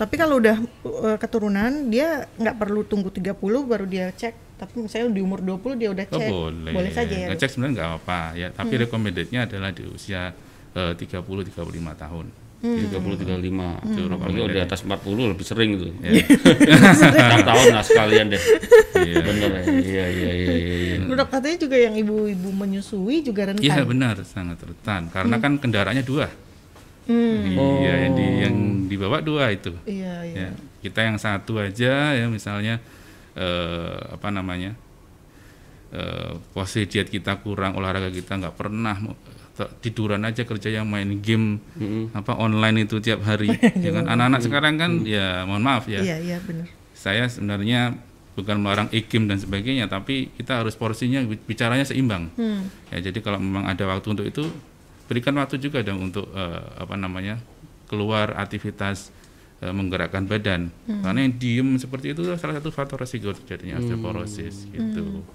Tapi 0.02 0.18
kalau 0.18 0.42
udah 0.42 0.58
uh, 0.82 1.18
keturunan 1.22 1.70
dia 1.88 2.26
nggak 2.34 2.58
perlu 2.58 2.82
tunggu 2.82 3.14
30 3.14 3.38
baru 3.62 3.86
dia 3.86 4.10
cek. 4.10 4.58
Tapi 4.58 4.74
misalnya 4.82 5.14
di 5.14 5.22
umur 5.22 5.46
20 5.46 5.78
dia 5.78 5.90
udah 5.94 6.06
Oh, 6.10 6.18
cek. 6.18 6.30
boleh. 6.74 6.90
saja 6.90 7.14
ya. 7.14 7.28
Ngecek 7.30 7.50
sebenarnya 7.54 7.74
nggak 7.78 7.88
apa-apa 7.88 8.20
ya, 8.34 8.48
tapi 8.50 8.74
Hmm. 8.74 8.82
recommended-nya 8.82 9.40
adalah 9.46 9.70
di 9.70 9.86
usia 9.86 10.34
eh, 10.72 10.94
30 10.98 11.22
35 11.46 11.94
tahun. 11.94 12.26
Hmm. 12.62 12.78
30 12.78 13.18
35. 13.18 13.78
Itu 13.84 14.02
Apalagi 14.02 14.10
recommended. 14.10 14.38
kalau 14.38 14.50
di 14.50 14.62
atas 14.62 14.80
40 14.82 15.26
lebih 15.34 15.46
sering 15.46 15.70
tuh. 15.78 15.92
Ya. 16.00 16.12
Enam 17.26 17.42
tahun 17.44 17.66
lah 17.70 17.84
sekalian 17.84 18.26
deh. 18.30 18.42
Iya. 19.02 19.18
Bener 19.22 19.50
ya. 19.52 19.62
Iya 19.66 20.06
iya 20.08 20.32
iya 20.32 20.54
iya. 20.56 20.76
iya. 20.98 21.10
Dok 21.12 21.30
katanya 21.30 21.58
juga 21.58 21.78
yang 21.78 21.94
ibu-ibu 21.94 22.50
menyusui 22.50 23.22
juga 23.22 23.50
rentan. 23.50 23.62
Iya 23.62 23.82
benar, 23.84 24.16
sangat 24.24 24.58
rentan. 24.62 25.10
Karena 25.10 25.38
kan 25.38 25.58
kendaraannya 25.58 26.02
dua. 26.02 26.26
Hmm. 27.12 27.80
Iya, 27.84 27.94
yang 28.08 28.14
di 28.16 28.26
yang 28.40 28.56
dibawa 28.88 29.20
dua 29.20 29.52
itu. 29.52 29.76
Iya, 29.84 30.24
iya. 30.24 30.36
Ya, 30.48 30.50
kita 30.80 31.00
yang 31.04 31.18
satu 31.20 31.60
aja 31.60 32.16
ya 32.16 32.26
misalnya 32.28 32.80
eh, 33.34 33.96
apa 34.12 34.32
namanya 34.32 34.72
eh, 35.92 36.32
posisi 36.56 36.88
diet 36.88 37.12
kita 37.12 37.40
kurang, 37.40 37.76
olahraga 37.76 38.08
kita 38.10 38.40
nggak 38.40 38.56
pernah 38.56 38.96
te- 39.52 39.72
tiduran 39.84 40.24
aja 40.24 40.48
kerja 40.48 40.70
yang 40.72 40.88
main 40.88 41.20
game 41.20 41.60
Mm-mm. 41.76 42.16
apa 42.16 42.40
online 42.40 42.88
itu 42.88 42.98
tiap 42.98 43.22
hari. 43.22 43.52
ya 43.86 43.92
kan 43.92 44.08
anak-anak 44.08 44.42
sekarang 44.42 44.74
kan 44.80 44.92
ya 45.04 45.44
mohon 45.44 45.64
maaf 45.64 45.88
ya. 45.92 46.00
Iya, 46.00 46.18
iya 46.24 46.38
benar. 46.40 46.68
Saya 46.96 47.26
sebenarnya 47.28 47.98
bukan 48.32 48.64
melarang 48.64 48.88
e-game 48.96 49.28
dan 49.28 49.38
sebagainya, 49.38 49.92
tapi 49.92 50.32
kita 50.40 50.64
harus 50.64 50.80
porsinya 50.80 51.20
bi- 51.28 51.42
bicaranya 51.42 51.84
seimbang. 51.84 52.32
Hmm. 52.40 52.64
Ya, 52.88 53.12
jadi 53.12 53.20
kalau 53.20 53.44
memang 53.44 53.68
ada 53.68 53.84
waktu 53.92 54.08
untuk 54.08 54.24
itu, 54.24 54.48
berikan 55.12 55.36
waktu 55.36 55.60
juga 55.60 55.84
dong 55.84 56.08
untuk 56.08 56.32
eh, 56.32 56.64
apa 56.80 56.96
namanya 56.96 57.36
keluar 57.92 58.32
aktivitas 58.40 59.12
eh, 59.60 59.74
menggerakkan 59.76 60.24
badan. 60.24 60.72
Karena 60.88 61.20
yang 61.20 61.36
diem 61.36 61.70
seperti 61.76 62.16
itu 62.16 62.24
salah 62.40 62.56
satu 62.56 62.72
faktor 62.72 63.04
resiko 63.04 63.36
terjadinya 63.36 63.84
osteoporosis 63.84 64.72
gitu. 64.72 65.28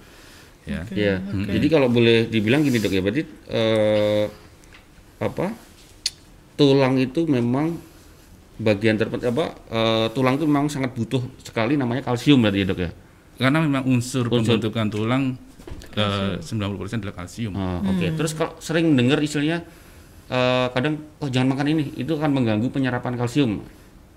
Ya. 0.64 0.82
Iya. 0.88 1.20
Jadi 1.52 1.66
kalau 1.68 1.92
boleh 1.92 2.26
dibilang 2.26 2.64
gini 2.64 2.80
dok 2.80 2.96
ya, 2.96 3.04
berarti 3.04 3.22
eh, 3.52 4.26
apa 5.20 5.52
tulang 6.56 6.96
itu 6.96 7.28
memang 7.28 7.76
bagian 8.56 8.96
terpenting 8.96 9.30
apa 9.36 9.52
eh, 9.68 10.06
tulang 10.16 10.40
itu 10.40 10.48
memang 10.48 10.72
sangat 10.72 10.96
butuh 10.96 11.20
sekali 11.44 11.76
namanya 11.76 12.08
kalsium 12.08 12.40
berarti 12.40 12.64
ya 12.64 12.66
dok 12.72 12.80
ya. 12.80 12.90
karena 13.36 13.60
memang 13.60 13.84
unsur, 13.84 14.32
pembentukan 14.32 14.88
tulang 14.88 15.36
eh, 15.94 16.36
90% 16.40 17.02
adalah 17.02 17.16
kalsium. 17.16 17.52
Oh, 17.54 17.80
Oke, 17.86 18.12
terus 18.14 18.32
kalau 18.32 18.54
sering 18.58 18.92
dengar 18.94 19.18
istilahnya 19.18 19.64
eh, 20.26 20.66
kadang 20.70 21.00
oh 21.18 21.28
jangan 21.28 21.54
makan 21.54 21.66
ini, 21.72 21.84
itu 21.96 22.12
akan 22.14 22.30
mengganggu 22.32 22.68
penyerapan 22.68 23.14
kalsium. 23.14 23.62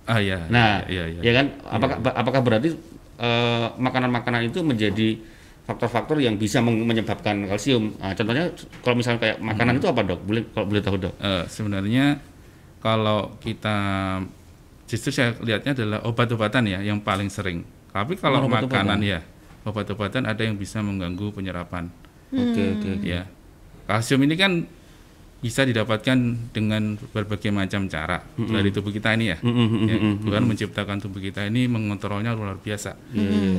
Ah 0.05 0.17
ya. 0.17 0.41
Nah, 0.49 0.81
ya, 0.89 1.05
ya, 1.05 1.21
ya 1.21 1.31
kan? 1.37 1.45
Apakah 1.69 1.97
apakah 2.17 2.41
berarti 2.41 2.73
eh, 3.19 3.67
makanan-makanan 3.77 4.49
itu 4.49 4.65
menjadi 4.65 5.21
faktor-faktor 5.69 6.17
yang 6.17 6.33
bisa 6.35 6.65
menyebabkan 6.65 7.45
kalsium? 7.45 7.93
Nah, 8.01 8.17
contohnya 8.17 8.49
kalau 8.81 8.95
misalnya 8.97 9.21
kayak 9.21 9.37
makanan 9.37 9.77
itu 9.77 9.85
apa 9.85 10.01
dok? 10.01 10.19
Boleh 10.25 10.43
kalau 10.49 10.65
boleh 10.65 10.81
tahu 10.81 10.97
dok? 10.97 11.13
Eh, 11.21 11.43
sebenarnya 11.45 12.17
kalau 12.81 13.37
kita 13.37 13.77
justru 14.89 15.13
saya 15.13 15.37
lihatnya 15.45 15.77
adalah 15.77 15.99
obat-obatan 16.09 16.65
ya 16.65 16.79
yang 16.81 16.97
paling 16.97 17.29
sering. 17.29 17.61
Tapi 17.93 18.17
kalau 18.17 18.45
Oh, 18.45 18.49
makanan 18.49 19.01
ya 19.05 19.21
obat-obatan 19.63 20.23
ada 20.23 20.41
yang 20.43 20.55
bisa 20.55 20.79
mengganggu 20.79 21.31
penyerapan. 21.31 21.89
Oke 22.29 22.63
oke. 22.77 22.91
Ya, 23.01 23.25
kalsium 23.85 24.21
ini 24.23 24.35
kan 24.37 24.51
bisa 25.39 25.63
didapatkan 25.63 26.17
dengan 26.51 26.99
berbagai 27.15 27.47
macam 27.47 27.87
cara 27.87 28.19
dari 28.35 28.69
tubuh 28.75 28.91
kita 28.91 29.15
ini 29.15 29.31
ya. 29.31 29.37
Ya, 29.39 29.97
Tuhan 30.19 30.43
menciptakan 30.43 30.99
tubuh 30.99 31.23
kita 31.23 31.47
ini 31.47 31.65
mengontrolnya 31.65 32.35
luar 32.35 32.59
biasa. 32.59 32.99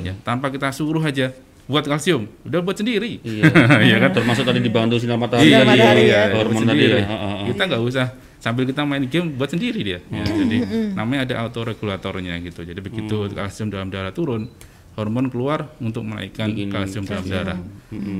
Ya, 0.04 0.12
tanpa 0.20 0.52
kita 0.52 0.68
suruh 0.76 1.00
aja 1.00 1.32
buat 1.70 1.86
kalsium, 1.86 2.26
udah 2.42 2.60
buat 2.66 2.74
sendiri. 2.76 3.22
Iya. 3.22 3.46
Iya 3.86 3.96
kan? 4.02 4.10
Termasuk 4.10 4.42
tadi 4.42 4.58
dibantu 4.58 4.98
sinar 4.98 5.16
matahari, 5.16 5.54
Sinar 5.54 5.62
matahari, 5.62 6.02
iya, 6.10 6.26
ya. 6.26 6.34
hormon 6.34 6.66
tadi. 6.66 6.82
ya. 6.82 7.06
Kita 7.46 7.62
nggak 7.70 7.82
usah 7.86 8.06
sambil 8.42 8.66
kita 8.66 8.82
main 8.82 9.06
game 9.06 9.38
buat 9.38 9.48
sendiri 9.54 9.80
dia. 9.86 9.98
Ya, 10.10 10.24
jadi 10.26 10.56
namanya 10.98 11.30
ada 11.30 11.34
autoregulatornya 11.46 12.42
gitu. 12.42 12.66
Jadi 12.66 12.80
begitu 12.82 13.14
kalsium 13.32 13.70
dalam 13.70 13.86
darah 13.88 14.10
turun, 14.10 14.50
hormon 14.98 15.30
keluar 15.30 15.70
untuk 15.78 16.02
menaikkan 16.02 16.50
kalsium 16.70 17.06
dalam 17.06 17.26
darah, 17.30 17.58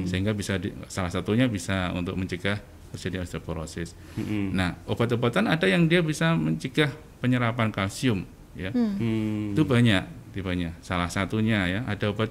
sehingga 0.07 0.33
bisa 0.33 0.57
di- 0.57 0.75
salah 0.87 1.11
satunya 1.11 1.50
bisa 1.50 1.91
untuk 1.95 2.15
mencegah 2.15 2.62
terjadi 2.95 3.23
osteoporosis. 3.23 3.95
Nah, 4.55 4.79
obat-obatan 4.87 5.47
ada 5.50 5.67
yang 5.67 5.87
dia 5.87 6.03
bisa 6.03 6.35
mencegah 6.35 6.91
penyerapan 7.23 7.71
kalsium, 7.71 8.27
ya. 8.55 8.71
Hmm. 8.75 9.55
Itu 9.55 9.67
banyak, 9.67 10.35
itu 10.35 10.43
banyak. 10.43 10.79
Salah 10.83 11.11
satunya 11.11 11.67
ya 11.67 11.81
ada 11.87 12.11
obat 12.11 12.31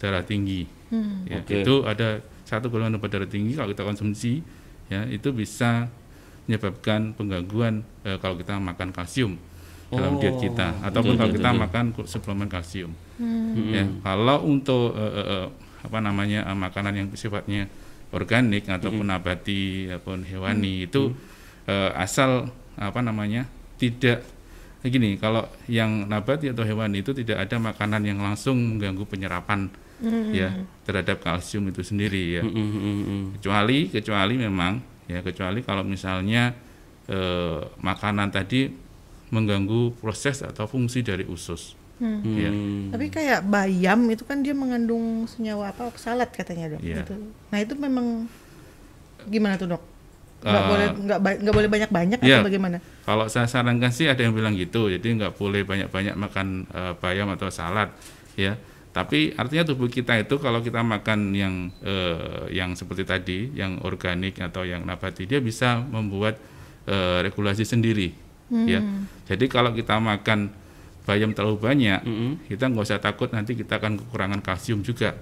darah 0.00 0.24
tinggi. 0.24 0.68
Ya, 1.26 1.42
Oke. 1.42 1.66
itu 1.66 1.74
ada 1.82 2.22
satu 2.46 2.70
golongan 2.70 2.96
obat 3.02 3.10
darah 3.10 3.26
tinggi 3.26 3.58
kalau 3.58 3.74
kita 3.74 3.82
konsumsi 3.82 4.38
ya 4.86 5.02
itu 5.10 5.34
bisa 5.34 5.90
menyebabkan 6.46 7.10
penggangguan 7.18 7.82
eh, 8.06 8.22
kalau 8.22 8.38
kita 8.38 8.54
makan 8.62 8.94
kalsium 8.94 9.34
dalam 9.90 10.18
diet 10.22 10.38
kita 10.38 10.78
ataupun 10.82 11.14
betul, 11.14 11.18
kalau 11.18 11.30
betul, 11.30 11.38
kita 11.42 11.50
betul. 11.50 11.62
makan 11.66 11.84
suplemen 12.06 12.48
kalsium. 12.50 12.92
Ya, 13.72 13.84
kalau 14.04 14.44
untuk 14.44 14.92
eh, 14.92 15.24
eh, 15.24 15.46
apa 15.84 15.98
namanya 16.04 16.44
eh, 16.44 16.56
makanan 16.56 16.92
yang 16.92 17.08
sifatnya 17.16 17.68
organik 18.12 18.68
ataupun 18.68 19.08
nabati 19.08 19.88
ataupun 19.88 20.28
hewani 20.28 20.84
itu 20.84 21.16
eh, 21.66 21.90
asal 21.96 22.52
apa 22.76 23.00
namanya 23.00 23.48
tidak 23.80 24.20
gini, 24.86 25.18
kalau 25.18 25.48
yang 25.66 26.06
nabati 26.06 26.54
atau 26.54 26.62
hewani 26.62 27.02
itu 27.02 27.10
tidak 27.10 27.42
ada 27.48 27.58
makanan 27.58 28.06
yang 28.06 28.22
langsung 28.22 28.54
mengganggu 28.54 29.02
penyerapan 29.08 29.66
ya 30.30 30.52
terhadap 30.84 31.24
kalsium 31.24 31.66
itu 31.72 31.80
sendiri 31.82 32.38
ya. 32.38 32.42
Hmm, 32.44 32.52
hmm, 32.52 32.70
hmm, 32.70 33.02
hmm. 33.02 33.24
Kecuali 33.40 33.78
kecuali 33.90 34.34
memang 34.36 34.78
ya 35.10 35.24
kecuali 35.24 35.64
kalau 35.64 35.82
misalnya 35.82 36.54
eh, 37.08 37.60
makanan 37.82 38.28
tadi 38.30 38.70
mengganggu 39.32 39.98
proses 39.98 40.44
atau 40.46 40.70
fungsi 40.70 41.02
dari 41.02 41.26
usus. 41.26 41.74
Ya. 41.96 42.52
Hmm. 42.52 42.92
Tapi 42.92 43.08
kayak 43.08 43.40
bayam 43.48 44.04
itu 44.12 44.20
kan 44.22 44.44
dia 44.44 44.52
mengandung 44.52 45.24
senyawa 45.24 45.72
apa 45.72 45.88
oksalat 45.88 46.28
katanya 46.28 46.76
dok. 46.76 46.84
Iya. 46.84 47.00
Gitu. 47.00 47.14
Nah 47.48 47.58
itu 47.58 47.72
memang 47.72 48.28
gimana 49.24 49.56
tuh 49.56 49.72
dok? 49.72 49.82
Nggak 50.44 50.62
Eh, 50.62 50.68
boleh 50.68 50.86
nggak 51.40 51.54
boleh 51.56 51.68
banyak 51.72 51.90
banyak 51.90 52.18
Iya. 52.20 52.38
atau 52.38 52.46
bagaimana? 52.46 52.76
Kalau 53.08 53.24
saya 53.32 53.48
sarankan 53.48 53.88
sih 53.88 54.04
ada 54.04 54.20
yang 54.20 54.36
bilang 54.36 54.52
gitu, 54.52 54.92
jadi 54.92 55.08
nggak 55.16 55.40
boleh 55.40 55.64
banyak-banyak 55.64 56.14
makan 56.14 56.46
eh, 56.68 56.92
bayam 57.00 57.32
atau 57.32 57.48
salad, 57.48 57.88
ya. 58.36 58.60
Tapi 58.92 59.32
artinya 59.32 59.64
tubuh 59.64 59.88
kita 59.88 60.16
itu 60.16 60.36
kalau 60.36 60.60
kita 60.60 60.84
makan 60.84 61.32
yang 61.32 61.72
eh, 61.80 62.52
yang 62.52 62.76
seperti 62.76 63.08
tadi, 63.08 63.38
yang 63.56 63.80
organik 63.80 64.36
atau 64.36 64.68
yang 64.68 64.84
nabati, 64.84 65.24
dia 65.24 65.40
bisa 65.40 65.80
membuat 65.80 66.36
eh, 66.84 67.24
regulasi 67.24 67.64
sendiri, 67.64 68.12
ya. 68.52 68.84
Jadi 69.26 69.48
kalau 69.48 69.72
kita 69.72 69.96
makan 69.96 70.52
bayam 71.06 71.30
terlalu 71.30 71.62
banyak, 71.62 72.02
kita 72.50 72.66
nggak 72.66 72.84
usah 72.84 72.98
takut 72.98 73.30
nanti 73.30 73.54
kita 73.54 73.78
akan 73.78 74.02
kekurangan 74.02 74.42
kalsium 74.42 74.82
juga, 74.82 75.14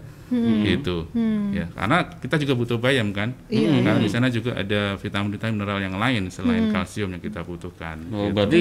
gitu, 0.64 1.06
ya. 1.52 1.68
Karena 1.76 2.08
kita 2.08 2.40
juga 2.40 2.56
butuh 2.56 2.80
bayam 2.80 3.12
kan, 3.12 3.36
karena 3.52 4.00
di 4.00 4.08
sana 4.08 4.32
juga 4.32 4.56
ada 4.56 4.96
vitamin-vitamin 4.96 5.54
mineral 5.54 5.78
yang 5.84 6.00
lain 6.00 6.32
selain 6.32 6.72
kalsium 6.72 7.12
yang 7.12 7.20
kita 7.20 7.44
butuhkan. 7.44 8.00
Oh, 8.08 8.32
gitu. 8.32 8.34
berarti 8.34 8.60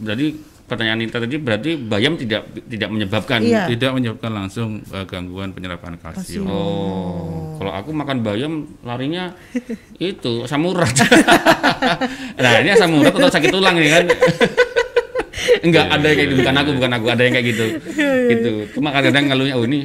berarti 0.00 0.26
pertanyaan 0.64 0.98
Nita 1.04 1.20
tadi 1.20 1.36
berarti 1.36 1.76
bayam 1.76 2.16
tidak 2.16 2.48
tidak 2.64 2.88
menyebabkan 2.88 3.44
Iya. 3.44 3.68
Tidak 3.68 3.90
menyebabkan 3.92 4.32
langsung 4.32 4.80
eh, 4.80 5.04
gangguan 5.04 5.52
penyerapan 5.52 6.00
kalsium. 6.00 6.48
Oh, 6.48 7.60
kalau 7.60 7.72
aku 7.76 7.92
makan 7.92 8.24
bayam 8.24 8.52
larinya 8.80 9.36
itu 10.00 10.48
asam 10.48 10.64
urat. 10.64 10.96
nah, 12.42 12.52
ini 12.64 12.70
asam 12.72 12.96
urat 12.96 13.12
atau 13.12 13.28
sakit 13.28 13.52
tulang 13.52 13.76
nih 13.76 13.90
kan? 13.92 14.04
Enggak, 15.60 15.86
ada 15.86 16.04
yang 16.04 16.16
kayak 16.16 16.28
gitu, 16.28 16.38
bukan 16.40 16.54
aku, 16.56 16.70
bukan 16.72 16.90
aku, 16.92 17.06
ada 17.06 17.22
yang 17.22 17.34
kayak 17.34 17.46
gitu. 17.46 17.66
gitu. 18.32 18.52
Cuma 18.72 18.88
kadang-kadang 18.90 19.24
ngalunya 19.28 19.54
oh 19.54 19.64
ini 19.64 19.80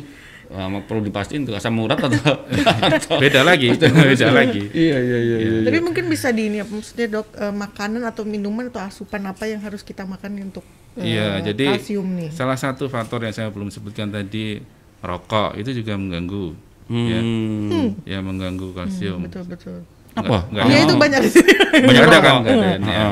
mau 0.49 0.81
perlu 0.81 1.03
dipastiin 1.03 1.45
tuh 1.45 1.53
asam 1.53 1.77
urat 1.77 1.93
atau, 1.95 2.17
atau 2.89 3.21
Beda 3.21 3.43
lagi, 3.43 3.69
beda 3.69 4.29
lagi. 4.31 4.65
Iya, 4.67 4.97
iya, 4.97 5.17
iya, 5.19 5.37
iya. 5.37 5.59
Tapi 5.61 5.77
mungkin 5.77 6.09
bisa 6.09 6.31
di 6.31 6.49
ini, 6.49 6.57
maksudnya 6.59 7.05
dok 7.11 7.29
eh, 7.33 7.53
makanan 7.53 8.01
atau 8.01 8.25
minuman 8.25 8.65
atau 8.65 8.81
asupan 8.81 9.21
apa 9.23 9.45
yang 9.45 9.61
harus 9.61 9.85
kita 9.85 10.03
makan 10.03 10.41
untuk 10.43 10.65
eh, 10.97 11.05
Iya, 11.13 11.53
jadi 11.53 11.77
kalsium 11.77 12.17
nih? 12.17 12.29
salah 12.31 12.57
satu 12.57 12.89
faktor 12.89 13.21
yang 13.21 13.31
saya 13.31 13.47
belum 13.47 13.69
sebutkan 13.69 14.09
tadi 14.09 14.57
rokok 14.99 15.53
itu 15.55 15.69
juga 15.75 15.93
mengganggu, 15.95 16.57
ya, 16.89 17.19
Hmm. 17.21 17.89
ya 18.03 18.17
mengganggu 18.19 18.73
kalsium. 18.73 19.21
Betul 19.21 19.45
betul. 19.45 19.85
Apa? 20.11 20.49
Nggak 20.49 20.63
Iya 20.65 20.73
ada- 20.73 20.83
itu 20.83 20.93
banyak 20.97 21.19
di 21.21 21.29
sini. 21.29 21.53
Banyak 21.79 22.03
ada 22.03 22.17
kan? 22.17 22.33
Oh. 22.33 22.41
Nggak 22.41 22.57
ada, 22.57 22.89
ya. 22.89 23.09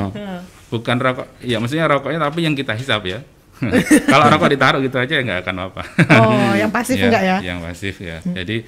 Bukan 0.68 0.96
rokok, 0.96 1.26
ya 1.40 1.56
maksudnya 1.56 1.86
rokoknya 1.86 2.20
tapi 2.20 2.44
yang 2.44 2.52
kita 2.52 2.72
hisap 2.72 3.02
ya. 3.04 3.24
Kalau 4.06 4.26
rokok 4.28 4.48
ditaruh 4.48 4.78
gitu 4.78 4.96
aja 4.96 5.18
nggak 5.18 5.40
akan 5.42 5.56
apa. 5.66 5.82
Oh, 6.20 6.52
yang 6.52 6.68
pasif 6.68 7.00
enggak 7.02 7.22
ya? 7.22 7.36
Yang 7.40 7.58
pasif 7.64 7.94
ya. 7.98 8.20
Jadi 8.22 8.62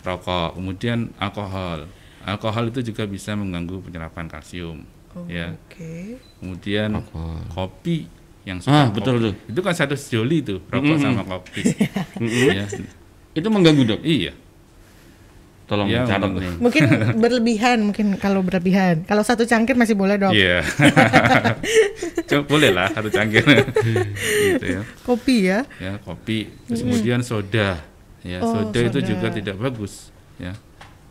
rokok, 0.00 0.56
kemudian 0.56 1.12
alkohol. 1.16 1.86
Alkohol 2.22 2.70
itu 2.70 2.80
juga 2.84 3.02
bisa 3.04 3.34
mengganggu 3.34 3.82
penyerapan 3.82 4.26
kalsium. 4.26 4.82
Oh, 5.12 5.26
Ya. 5.28 5.52
Oke. 5.52 6.16
Kemudian 6.38 6.96
Alkohol. 6.96 7.42
kopi 7.50 8.06
yang 8.42 8.58
Ah, 8.64 8.88
suka 8.88 8.96
betul 8.96 9.14
kopi. 9.14 9.24
tuh. 9.26 9.34
Itu 9.52 9.60
kan 9.60 9.74
satu 9.76 9.94
sejoli 9.94 10.38
tuh 10.40 10.58
rokok 10.66 10.96
sama 10.96 11.22
kopi. 11.22 11.62
ya. 12.58 12.64
Itu 13.32 13.48
mengganggu, 13.48 13.82
Dok. 13.84 14.00
Iya. 14.02 14.32
Tolong 15.62 15.86
Iya, 15.86 16.04
catat 16.04 16.20
mengganggu. 16.22 16.40
nih. 16.42 16.54
Mungkin 16.58 16.82
berlebihan, 17.22 17.78
mungkin 17.82 18.06
kalau 18.16 18.40
berlebihan. 18.40 19.02
Kalau 19.02 19.22
satu 19.22 19.42
cangkir 19.42 19.72
masih 19.72 19.94
boleh 19.94 20.16
dok. 20.16 20.32
Iya. 20.32 20.60
Coba 22.28 22.42
boleh 22.46 22.70
lah 22.70 22.88
satu 22.88 23.08
cangkir. 23.08 23.44
gitu 23.44 24.66
ya. 24.68 24.80
Kopi 25.02 25.36
ya. 25.44 25.60
Ya, 25.78 25.96
kopi. 25.98 26.50
Terus 26.66 26.80
kemudian 26.82 27.20
soda. 27.20 27.78
Ya, 28.22 28.38
Oh, 28.38 28.52
soda, 28.52 28.78
itu 28.78 29.00
soda. 29.00 29.08
juga 29.08 29.26
tidak 29.30 29.56
bagus, 29.56 30.10
ya. 30.36 30.54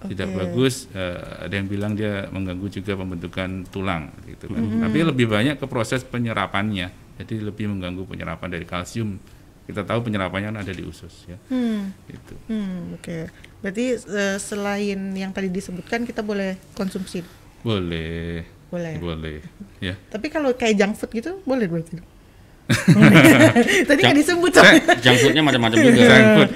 Tidak 0.02 0.28
Oke. 0.28 0.38
bagus. 0.38 0.88
eh, 0.92 1.18
ada 1.46 1.54
yang 1.54 1.68
bilang 1.68 1.94
dia 1.94 2.26
mengganggu 2.28 2.72
juga 2.72 2.96
pembentukan 2.96 3.68
tulang 3.68 4.10
gitu 4.26 4.48
kan. 4.48 4.58
Mm-hmm. 4.60 4.82
Tapi 4.82 4.98
lebih 5.06 5.28
banyak 5.28 5.56
ke 5.58 5.66
proses 5.66 6.02
penyerapannya. 6.02 6.90
Jadi 7.18 7.38
lebih 7.40 7.70
mengganggu 7.70 8.02
penyerapan 8.06 8.50
dari 8.50 8.66
kalsium. 8.66 9.22
Kita 9.62 9.84
tahu 9.84 10.02
penyerapannya 10.04 10.50
kan 10.50 10.60
ada 10.60 10.74
di 10.74 10.82
usus 10.82 11.14
ya. 11.26 11.38
Hmm. 11.48 11.94
Gitu. 12.04 12.34
Hmm, 12.50 12.98
oke. 12.98 13.30
Berarti 13.62 13.86
eh, 13.96 14.38
selain 14.38 15.00
yang 15.12 15.30
tadi 15.30 15.48
disebutkan 15.48 16.02
kita 16.02 16.22
boleh 16.22 16.58
konsumsi. 16.74 17.22
Boleh. 17.62 18.42
Boleh. 18.68 18.94
Boleh. 18.98 19.38
Ya. 19.82 19.98
Tapi 20.08 20.30
kalau 20.30 20.50
kayak 20.52 20.78
junk 20.78 20.94
food 20.94 21.10
gitu 21.12 21.42
boleh 21.42 21.66
berarti. 21.66 21.98
tadi 23.90 24.00
kan 24.00 24.14
disebut 24.14 24.54
Saya- 24.54 24.78
Junk 24.96 25.18
foodnya 25.20 25.42
macam-macam 25.42 25.74
juga. 25.76 25.98
Junk 26.00 26.28
food. 26.32 26.50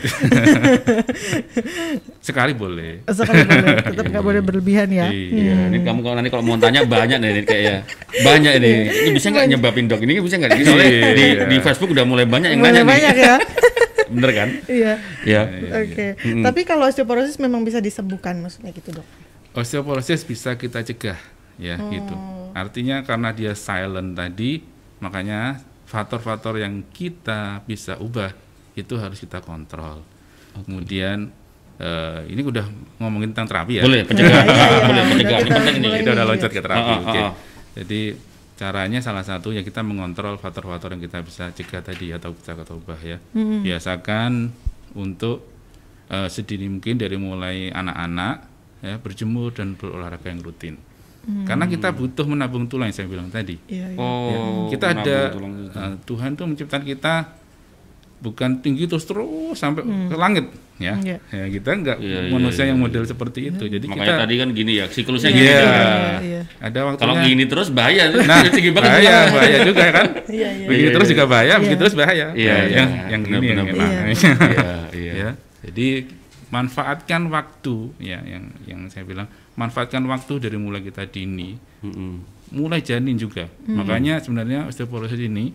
Sekali 2.21 2.53
boleh. 2.53 3.01
sekali 3.07 3.41
boleh, 3.43 3.81
tetap 3.83 4.05
nggak 4.07 4.21
boleh 4.23 4.41
berlebihan 4.41 4.89
ya. 4.89 5.09
Iya. 5.09 5.69
Ini 5.69 5.77
kamu 5.81 5.99
kalau 6.01 6.15
nanti 6.15 6.29
kalau 6.29 6.43
mau 6.43 6.53
tanya 6.55 6.81
banyak 6.81 7.17
nih 7.17 7.29
ini 7.31 7.41
kayaknya 7.43 7.75
banyak 8.21 8.51
ini. 8.55 8.71
Ini 8.85 9.09
bisa 9.11 9.27
nggak 9.29 9.45
nyebabin 9.47 9.85
dok? 9.85 9.99
Ini 9.99 10.11
bisa 10.19 10.35
nggak? 10.37 10.51
Ini 10.51 10.63
Soalnya 10.63 10.85
Iya. 10.87 11.09
di, 11.11 11.25
di 11.47 11.57
Facebook 11.59 11.89
udah 11.91 12.05
mulai 12.05 12.25
banyak 12.25 12.49
yang 12.51 12.61
Boleh 12.61 12.71
nanya 12.71 12.83
nih. 12.83 12.89
banyak 12.91 13.15
ya. 13.15 13.35
Bener 14.09 14.31
kan? 14.33 14.49
Iya. 14.69 14.93
Ya. 15.25 15.41
Oke. 15.81 16.07
Tapi 16.19 16.61
kalau 16.67 16.85
osteoporosis 16.85 17.37
memang 17.41 17.65
bisa 17.65 17.79
disembuhkan 17.81 18.37
maksudnya 18.39 18.71
gitu, 18.73 18.95
Dok. 18.95 19.07
Osteoporosis 19.55 20.27
bisa 20.27 20.59
kita 20.59 20.83
cegah, 20.83 21.19
ya 21.55 21.79
gitu. 21.79 22.15
Artinya 22.51 23.03
karena 23.03 23.31
dia 23.31 23.55
silent 23.55 24.15
tadi, 24.15 24.63
makanya 24.99 25.59
faktor-faktor 25.87 26.59
yang 26.59 26.83
kita 26.91 27.63
bisa 27.63 27.95
ubah 28.01 28.35
itu 28.75 28.93
harus 28.99 29.21
kita 29.21 29.39
kontrol. 29.39 30.03
Kemudian 30.55 31.31
eh, 31.79 32.19
ini 32.31 32.41
udah 32.43 32.65
ngomongin 32.99 33.31
tentang 33.31 33.47
terapi 33.47 33.79
ya. 33.79 33.83
Boleh 33.87 34.03
pencegahan. 34.03 34.45
Iya, 34.47 34.65
iya, 34.67 34.83
Boleh 34.87 35.03
pencegahan. 35.07 35.41
Ini 35.41 35.47
kita 35.47 35.55
penting 35.55 35.75
nih. 35.75 35.87
mulai 35.87 35.99
kita 36.03 36.11
udah 36.11 36.25
loncat 36.27 36.51
ke 36.51 36.61
terapi. 36.61 36.91
Ah, 36.91 36.99
Oke. 36.99 37.19
ah. 37.19 37.31
Jadi 37.75 38.01
caranya 38.55 39.03
salah 39.03 39.23
satu 39.23 39.51
ya 39.51 39.61
kita 39.61 39.83
mengontrol 39.83 40.39
faktor-faktor 40.39 40.95
yang 40.95 41.03
kita 41.03 41.19
bisa 41.21 41.51
cegah 41.51 41.83
tadi 41.83 42.15
atau 42.15 42.31
bisa 42.31 42.55
ketubah 42.55 42.99
ya. 43.03 43.17
Biasakan 43.35 44.51
untuk 44.95 45.43
eh, 46.07 46.31
sedini 46.31 46.71
mungkin 46.71 46.95
dari 46.95 47.19
mulai 47.19 47.69
anak-anak 47.69 48.35
ya 48.79 48.95
berjemur 48.99 49.51
dan 49.51 49.75
berolahraga 49.75 50.27
yang 50.31 50.41
rutin. 50.43 50.75
Karena 51.25 51.65
kita 51.65 51.89
butuh 51.89 52.29
menabung 52.29 52.69
tulang 52.69 52.93
yang 52.93 52.97
saya 53.01 53.09
bilang 53.09 53.33
tadi. 53.33 53.57
Iya, 53.65 53.97
iya. 53.97 53.97
Oh, 53.97 54.69
kita 54.69 54.93
menabung 54.93 55.01
ada 55.09 55.17
tulang 55.33 55.55
eh, 55.73 55.95
Tuhan 56.05 56.29
tuh 56.37 56.45
menciptakan 56.45 56.85
kita 56.85 57.13
bukan 58.15 58.57
tinggi 58.59 58.87
terus 58.87 59.03
terus 59.03 59.53
sampai 59.53 59.83
ke 59.83 60.15
langit 60.15 60.47
ya. 60.75 60.95
Iya. 60.97 61.17
Ya 61.29 61.45
kita 61.47 61.69
enggak 61.71 61.97
Iya, 61.99 62.25
iya, 62.25 62.31
manusia 62.31 62.63
iya, 62.63 62.73
yang 62.73 62.79
iya. 62.79 62.85
model 62.87 63.03
seperti 63.05 63.39
itu. 63.47 63.63
Jadi 63.65 63.85
Makanya 63.85 64.01
kita 64.01 64.13
tadi 64.23 64.33
kan 64.35 64.49
gini 64.51 64.71
ya, 64.75 64.85
siklusnya 64.87 65.29
Iya, 65.29 65.35
gini. 65.35 65.45
Iya. 65.45 65.59
kan. 65.61 65.69
iya, 65.69 66.15
iya. 66.19 66.41
ada 66.59 66.79
waktunya 66.83 67.01
Kalau 67.01 67.15
gini 67.21 67.43
terus 67.45 67.67
bahaya. 67.69 68.03
Nah, 68.11 68.39
tinggi 68.55 68.71
banget. 68.71 68.89
bahaya, 68.91 69.15
bahaya 69.31 69.57
juga 69.63 69.83
kan. 69.91 70.05
Iya, 70.35 70.49
iya. 70.51 70.67
Begini 70.67 70.87
Iya, 70.87 70.95
terus 70.95 71.07
iya. 71.07 71.13
juga 71.13 71.23
bahaya, 71.25 71.47
Iya. 71.47 71.61
begitu 71.61 71.79
terus 71.79 71.95
bahaya. 71.95 72.25
Iya, 72.33 72.51
Nah, 72.51 72.63
iya. 72.65 72.75
yang 72.75 72.89
yang 73.07 73.21
Benar, 73.21 73.39
gini 73.39 73.45
yang 73.47 73.67
benar, 73.67 73.75
enak. 73.75 74.05
Iya, 74.05 74.75
iya. 75.01 75.13
ya. 75.15 75.29
Jadi 75.65 75.87
manfaatkan 76.45 77.21
waktu 77.27 77.75
ya 77.97 78.19
yang 78.21 78.43
yang 78.63 78.79
saya 78.87 79.03
bilang 79.03 79.27
manfaatkan 79.55 80.03
waktu 80.05 80.33
dari 80.39 80.55
mulai 80.55 80.79
kita 80.79 81.03
dini, 81.05 81.55
Mm-mm. 81.81 82.13
mulai 82.51 82.79
janin 82.79 83.15
juga. 83.15 83.47
Makanya 83.65 84.19
sebenarnya 84.19 84.67
osteoporosis 84.67 85.19
ini 85.19 85.51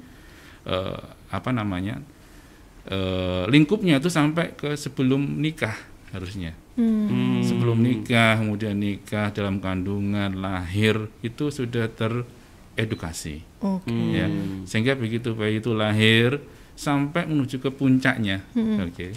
eh, 0.64 1.00
apa 1.30 1.50
namanya? 1.50 2.00
Eh, 2.88 3.44
lingkupnya 3.50 4.00
itu 4.00 4.08
sampai 4.08 4.56
ke 4.56 4.72
sebelum 4.78 5.20
nikah 5.40 5.76
harusnya. 6.14 6.54
Hmm. 6.78 7.42
Sebelum 7.44 7.78
nikah, 7.78 8.40
kemudian 8.40 8.78
nikah 8.78 9.30
dalam 9.34 9.60
kandungan, 9.60 10.32
lahir 10.40 11.10
itu 11.20 11.52
sudah 11.52 11.90
teredukasi. 11.92 13.44
Oke. 13.60 13.92
ya. 13.92 14.26
Sehingga 14.64 14.96
begitu 14.96 15.36
bayi 15.36 15.60
itu 15.60 15.76
lahir 15.76 16.40
sampai 16.72 17.28
menuju 17.28 17.60
ke 17.60 17.68
puncaknya. 17.68 18.40
Oke. 18.80 19.12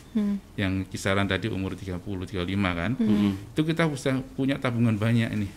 Yang 0.59 0.73
kisaran 0.91 1.25
tadi 1.25 1.47
umur 1.47 1.79
30 1.79 2.03
35 2.03 2.43
kan? 2.75 2.91
Itu 3.55 3.61
kita 3.63 3.87
bisa 3.87 4.19
punya 4.35 4.59
tabungan 4.59 4.99
banyak 4.99 5.29
ini. 5.31 5.47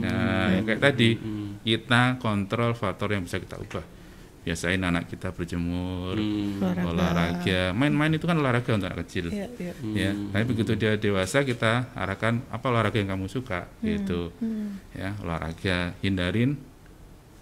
Nah 0.00 0.56
yang 0.56 0.64
kayak 0.64 0.80
tadi 0.80 1.20
kita 1.60 2.16
kontrol 2.16 2.72
faktor 2.72 3.12
yang 3.12 3.28
bisa 3.28 3.36
kita 3.36 3.60
ubah 3.60 3.99
biasain 4.40 4.80
anak 4.80 5.04
kita 5.06 5.30
berjemur 5.30 6.16
Olahraga. 6.16 6.86
olahraga 6.86 7.60
main-main 7.70 8.08
itu 8.10 8.24
kan 8.24 8.34
olahraga 8.34 8.72
untuk 8.72 8.88
anak 8.88 9.04
kecil 9.04 9.28
Iya, 9.28 9.46
iya. 9.54 9.72
ya 9.92 10.10
tapi 10.30 10.44
begitu 10.46 10.72
dia 10.74 10.96
dewasa 10.96 11.42
kita 11.42 11.92
arahkan 11.92 12.40
apa 12.48 12.64
olahraga 12.66 12.96
yang 12.96 13.10
kamu 13.10 13.26
suka 13.26 13.68
gitu 13.78 14.32
ya 14.92 15.12
olahraga 15.18 15.92
hindarin 16.00 16.56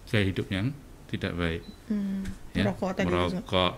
gaya 0.04 0.24
hidup 0.24 0.46
yang 0.48 0.74
tidak 1.06 1.32
baik 1.34 1.62
Hmm. 1.86 2.20
ya 2.52 2.68
Merokok 2.68 2.90
tadi 2.92 3.08
juga. 3.08 3.32
merokok 3.32 3.72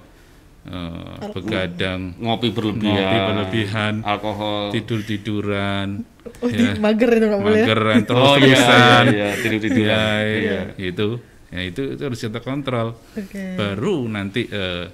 eh, 0.62 1.30
begadang 1.30 2.00
Ngopi 2.16 2.48
berlebihan. 2.50 2.90
ngopi 2.90 3.18
berlebihan 3.22 3.94
Alkohol. 4.02 4.62
tidur 4.70 5.00
tiduran 5.00 5.88
Oh, 6.36 6.48
di- 6.48 6.74
mager 6.76 7.10
itu 7.12 7.26
nggak 7.26 7.38
boleh. 7.38 7.54
ya? 7.54 7.64
mageran 7.64 7.98
terus 8.02 8.20
Oh 8.20 8.34
iya, 8.34 8.44
terusan 8.50 9.04
iya, 9.10 9.28
tidur-tiduran. 9.36 10.20
ya, 10.20 10.26
Iya. 10.26 10.60
itu 10.76 11.08
ya 11.50 11.61
itu 11.66 11.99
itu 11.99 12.02
harus 12.02 12.21
kita 12.23 12.40
kontrol. 12.40 12.95
Oke. 13.19 13.59
baru 13.59 14.07
nanti 14.07 14.47
eh, 14.47 14.87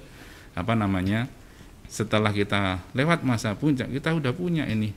apa 0.57 0.73
namanya 0.73 1.29
setelah 1.87 2.33
kita 2.33 2.81
lewat 2.97 3.23
masa 3.23 3.55
puncak 3.55 3.87
kita 3.93 4.11
udah 4.17 4.33
punya 4.33 4.65
ini 4.67 4.91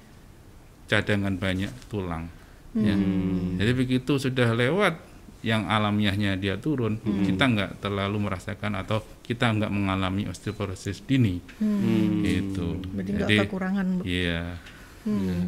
cadangan 0.90 1.37
banyak 1.37 1.71
tulang. 1.87 2.26
Ya. 2.71 2.95
Hmm. 2.95 3.59
jadi 3.59 3.75
begitu 3.75 4.14
sudah 4.23 4.55
lewat 4.55 4.95
yang 5.43 5.67
alamiahnya 5.67 6.38
dia 6.38 6.55
turun 6.55 7.02
kita 7.02 7.50
nggak 7.50 7.71
terlalu 7.83 8.31
merasakan 8.31 8.79
atau 8.79 9.02
kita 9.26 9.50
nggak 9.50 9.73
mengalami 9.73 10.29
osteoporosis 10.29 11.02
dini. 11.02 11.40
Hmm. 11.59 12.23
itu 12.25 12.79
Berarti 12.95 13.12
jadi 13.17 13.37
kekurangan. 13.47 13.87
Iya. 14.07 14.43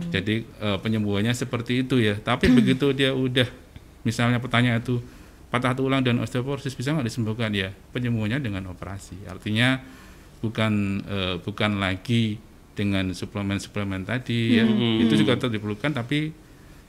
Jadi 0.09 0.49
eh, 0.49 0.79
penyembuhannya 0.81 1.37
seperti 1.37 1.85
itu 1.85 2.01
ya. 2.01 2.17
Tapi 2.17 2.49
begitu 2.49 2.91
dia 2.97 3.13
udah 3.13 3.47
misalnya 4.07 4.41
pertanyaan 4.41 4.81
itu 4.81 4.99
patah 5.53 5.77
tulang 5.77 6.01
dan 6.01 6.17
osteoporosis 6.25 6.73
bisa 6.73 6.97
nggak 6.97 7.13
disembuhkan? 7.13 7.53
Ya 7.53 7.77
penyembuhannya 7.93 8.41
dengan 8.41 8.73
operasi. 8.73 9.21
Artinya 9.29 9.85
bukan 10.41 11.05
eh, 11.05 11.37
bukan 11.45 11.77
lagi 11.77 12.41
dengan 12.73 13.13
suplemen-suplemen 13.13 14.09
tadi 14.09 14.57
ya. 14.57 14.65
Itu 15.05 15.21
juga 15.21 15.37
tetap 15.37 15.53
diperlukan 15.53 15.93
tapi 15.93 16.33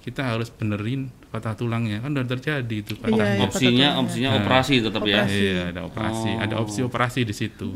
kita 0.04 0.20
harus 0.22 0.52
benerin 0.52 1.08
patah 1.30 1.56
tulangnya 1.56 1.98
kan 1.98 2.12
udah 2.12 2.28
terjadi 2.28 2.76
itu 2.76 2.94
patah 2.94 3.16
Iya, 3.16 3.26
iya. 3.34 3.42
opsinya 3.42 3.88
patah 3.88 4.02
opsinya 4.04 4.30
Nah. 4.30 4.38
operasi 4.38 4.74
tetap 4.78 5.02
ya. 5.02 5.16
Operasi. 5.18 5.40
Iya, 5.40 5.62
ada 5.66 5.82
operasi, 5.82 6.30
ada 6.36 6.56
opsi 6.60 6.80
operasi 6.82 7.20
di 7.24 7.34
situ. 7.34 7.68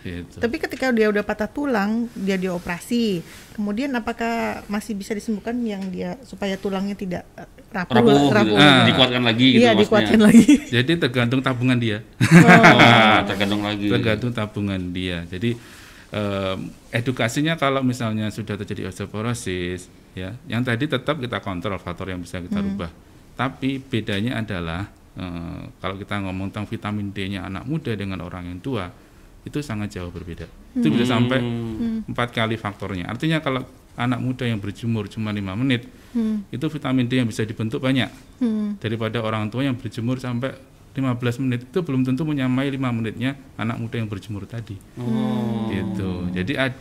Gitu. 0.00 0.38
Tapi 0.38 0.56
ketika 0.56 0.94
dia 0.94 1.10
udah 1.10 1.20
patah 1.20 1.44
tulang, 1.46 2.06
dia 2.14 2.34
dioperasi. 2.36 3.26
Kemudian 3.52 3.90
apakah 3.92 4.62
masih 4.66 4.94
bisa 4.94 5.10
disembuhkan 5.10 5.58
yang 5.60 5.82
dia 5.90 6.14
supaya 6.22 6.54
tulangnya 6.54 6.94
tidak 6.94 7.26
eh, 7.34 7.42
rapuh? 7.68 7.98
Rapuh, 8.30 8.30
gitu. 8.46 8.54
Ah. 8.54 8.86
dikuatkan 8.86 9.22
lagi 9.26 9.46
gitu 9.50 9.60
Iya, 9.60 9.74
maksudnya. 9.74 9.82
dikuatkan 9.82 10.20
lagi. 10.22 10.46
Jadi 10.78 10.92
tergantung 10.96 11.40
tabungan 11.42 11.74
dia. 11.76 11.98
Oh, 12.22 13.18
tergantung 13.28 13.66
lagi. 13.66 13.90
tergantung 13.90 14.30
tabungan 14.30 14.80
dia. 14.88 15.26
Jadi 15.26 15.58
em, 16.08 16.58
edukasinya 16.90 17.58
kalau 17.58 17.82
misalnya 17.82 18.30
sudah 18.30 18.54
terjadi 18.56 18.86
osteoporosis, 18.86 19.90
ya, 20.16 20.32
yang 20.48 20.64
tadi 20.64 20.88
tetap 20.88 21.20
kita 21.20 21.38
kontrol 21.38 21.76
faktor 21.76 22.08
yang 22.08 22.18
bisa 22.18 22.40
kita 22.40 22.58
rubah. 22.58 22.88
Tapi 23.36 23.76
bedanya 23.78 24.40
adalah 24.40 24.88
eh, 25.14 25.60
kalau 25.76 25.94
kita 25.94 26.24
ngomong 26.24 26.48
tentang 26.50 26.66
vitamin 26.66 27.12
D-nya 27.12 27.44
anak 27.44 27.68
muda 27.68 27.92
dengan 27.92 28.24
orang 28.24 28.48
yang 28.48 28.58
tua, 28.58 28.88
itu 29.44 29.60
sangat 29.60 29.92
jauh 29.94 30.08
berbeda. 30.08 30.48
Itu 30.72 30.88
bisa 30.88 31.14
sampai 31.14 31.38
empat 32.04 32.32
kali 32.32 32.56
faktornya. 32.56 33.06
Artinya 33.06 33.38
kalau 33.38 33.62
anak 33.96 34.20
muda 34.20 34.44
yang 34.44 34.58
berjemur 34.58 35.06
cuma 35.06 35.30
lima 35.30 35.52
menit, 35.52 35.84
itu 36.48 36.66
vitamin 36.66 37.04
D 37.04 37.20
yang 37.20 37.28
bisa 37.28 37.44
dibentuk 37.44 37.80
banyak 37.80 38.08
Hmm. 38.36 38.76
daripada 38.76 39.20
orang 39.24 39.48
tua 39.48 39.64
yang 39.64 39.72
berjemur 39.72 40.20
sampai 40.20 40.52
15 40.92 41.40
menit 41.40 41.64
itu 41.68 41.80
belum 41.80 42.04
tentu 42.04 42.24
menyamai 42.24 42.68
lima 42.68 42.88
menitnya 42.88 43.32
anak 43.56 43.76
muda 43.76 43.96
yang 43.96 44.08
berjemur 44.08 44.44
tadi 44.44 44.76
Oh. 44.96 45.68
gitu 45.68 46.28
jadi 46.32 46.72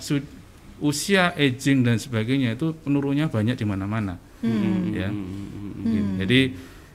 usia 0.83 1.31
aging 1.35 1.87
dan 1.87 1.97
sebagainya 1.99 2.59
itu 2.59 2.75
penurunnya 2.83 3.31
banyak 3.31 3.55
di 3.55 3.65
mana-mana. 3.67 4.19
Ya. 4.93 5.09
Gitu. 5.85 6.11
jadi 6.21 6.39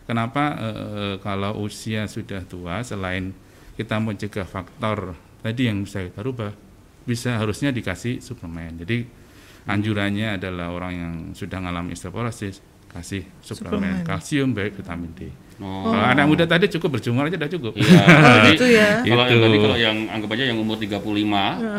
kenapa 0.06 0.44
eh, 0.58 1.14
kalau 1.18 1.66
usia 1.66 2.06
sudah 2.06 2.46
tua 2.46 2.82
selain 2.86 3.34
kita 3.74 3.98
mencegah 3.98 4.46
faktor 4.46 5.18
tadi 5.42 5.66
yang 5.66 5.82
bisa 5.82 6.04
kita 6.06 6.20
rubah 6.22 6.52
bisa 7.04 7.40
harusnya 7.40 7.74
dikasih 7.74 8.22
suplemen. 8.22 8.78
Jadi 8.78 9.02
anjurannya 9.66 10.38
adalah 10.38 10.70
orang 10.70 10.92
yang 10.94 11.14
sudah 11.34 11.58
mengalami 11.58 11.96
osteoporosis 11.96 12.62
kasih 12.90 13.22
suplemen 13.38 13.70
Suplemen. 13.92 14.04
kalsium 14.04 14.48
baik 14.50 14.74
vitamin 14.74 15.12
D 15.12 15.22
Oh. 15.56 15.84
kalau 15.86 16.08
anak 16.08 16.24
muda 16.24 16.44
tadi 16.44 16.66
cukup 16.68 16.96
berjemur 16.96 17.20
aja 17.22 17.36
udah 17.36 17.50
cukup 17.50 17.76
Iya, 17.76 18.00
jadi 18.40 18.50
Itu 18.50 18.66
ya. 18.66 18.88
kalau 19.04 19.22
yang 19.22 19.28
Itu. 19.30 19.44
tadi 19.44 19.58
kalau 19.60 19.76
yang 19.78 19.96
anggap 20.08 20.28
aja 20.32 20.44
yang 20.46 20.56
umur 20.56 20.76
35 20.76 20.96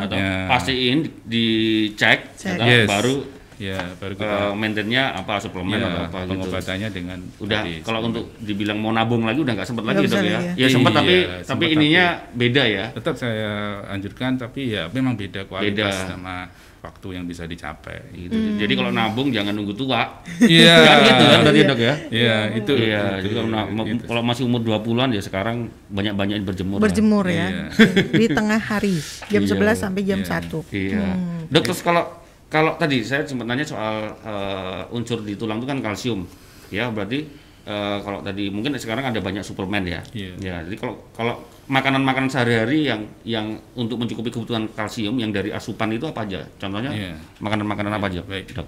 atau 0.05 0.15
Ya. 0.15 0.45
pastiin 0.45 0.97
di- 1.01 1.11
dicek 1.25 2.19
Cek. 2.31 2.57
Yes. 2.61 2.85
baru 2.85 3.25
ya 3.57 3.77
baru 3.95 4.13
kita 4.15 4.37
uh, 4.43 4.53
maintainnya 4.53 5.03
apa 5.11 5.37
suplemen 5.37 5.75
ya, 5.75 5.85
atau 5.87 6.01
apa 6.03 6.17
gitu. 6.19 6.29
pengobatannya 6.31 6.89
dengan 6.89 7.17
Udah 7.37 7.57
tadi, 7.59 7.73
kalau 7.81 7.99
untuk 8.03 8.25
dibilang 8.37 8.77
mau 8.77 8.89
nabung 8.91 9.21
lagi 9.21 9.37
udah 9.39 9.53
nggak 9.55 9.65
sempat 9.65 9.83
lagi 9.83 9.97
dok 9.99 10.05
bisa 10.07 10.17
ya. 10.19 10.29
Ya 10.29 10.41
ya. 10.55 10.67
sempat 10.67 10.91
Iya, 10.91 10.99
tapi 10.99 11.13
sempat 11.17 11.41
tapi 11.43 11.61
tapi- 11.61 11.73
ininya 11.75 12.05
beda 12.31 12.63
ya. 12.63 12.85
tetap 12.91 13.13
saya 13.15 13.49
anjurkan 13.87 14.31
tapi 14.35 14.61
ya 14.71 14.89
memang 14.89 15.13
beda 15.15 15.45
kualitas 15.45 15.89
Beda. 15.95 16.05
sama 16.07 16.35
waktu 16.81 17.07
yang 17.13 17.25
bisa 17.25 17.45
dicapai 17.45 18.01
Gitu. 18.11 18.33
Jadi 18.57 18.73
kalau 18.73 18.89
nabung 18.89 19.29
jangan 19.29 19.53
nunggu 19.53 19.71
tua. 19.71 20.21
iya 20.41 20.75
Kan 20.87 20.97
gitu 21.05 21.23
kan 21.23 21.39
tadi 21.43 21.59
dok 21.61 21.79
ya. 21.79 21.93
iya 22.09 22.37
itu 22.51 22.73
Iya, 22.73 23.21
jadi 23.21 23.33
kalau, 23.37 23.49
na- 23.49 23.69
gitu. 23.85 24.03
kalau 24.05 24.21
masih 24.21 24.43
umur 24.43 24.61
20-an 24.61 25.09
ya 25.11 25.21
sekarang 25.21 25.57
banyak-banyak 25.87 26.41
berjemur. 26.41 26.77
lah. 26.77 26.83
Berjemur 26.83 27.25
Iya. 27.25 27.47
ya. 27.47 27.49
di 28.19 28.25
tengah 28.27 28.57
hari 28.59 28.97
jam 29.29 29.41
Iya. 29.41 29.53
11 29.53 29.77
sampai 29.77 30.01
jam 30.03 30.19
Iya. 30.19 30.29
1. 30.41 30.65
Iya. 30.73 31.05
Dok 31.47 31.63
terus 31.63 31.81
kalau 31.81 32.03
kalau 32.47 32.75
tadi 32.75 32.99
saya 33.01 33.23
sempat 33.23 33.45
nanya 33.45 33.63
soal 33.63 34.17
eh, 34.17 34.81
unsur 34.91 35.21
di 35.21 35.37
tulang 35.37 35.57
itu 35.57 35.67
kan 35.67 35.79
kalsium. 35.79 36.25
Ya, 36.67 36.87
berarti 36.87 37.27
eh, 37.63 37.97
kalau 37.99 38.19
tadi 38.19 38.47
mungkin 38.47 38.73
sekarang 38.75 39.05
ada 39.05 39.19
banyak 39.19 39.41
suplemen 39.41 39.83
ya. 39.85 40.01
Iya. 40.11 40.31
Ya, 40.39 40.55
jadi 40.61 40.75
kalau 40.75 40.95
kalau 41.11 41.35
makanan-makanan 41.65 42.27
sehari-hari 42.27 42.85
yang 42.85 43.01
yang 43.23 43.45
untuk 43.73 43.95
mencukupi 43.95 44.29
kebutuhan 44.29 44.67
kalsium 44.69 45.15
yang 45.15 45.29
dari 45.29 45.49
asupan 45.49 45.91
itu 45.91 46.03
apa 46.03 46.25
aja? 46.25 46.41
Contohnya 46.57 46.91
Iya. 46.91 47.13
makanan-makanan 47.39 47.91
apa 47.93 48.05
aja? 48.07 48.21
baik. 48.23 48.45
Dok. 48.51 48.67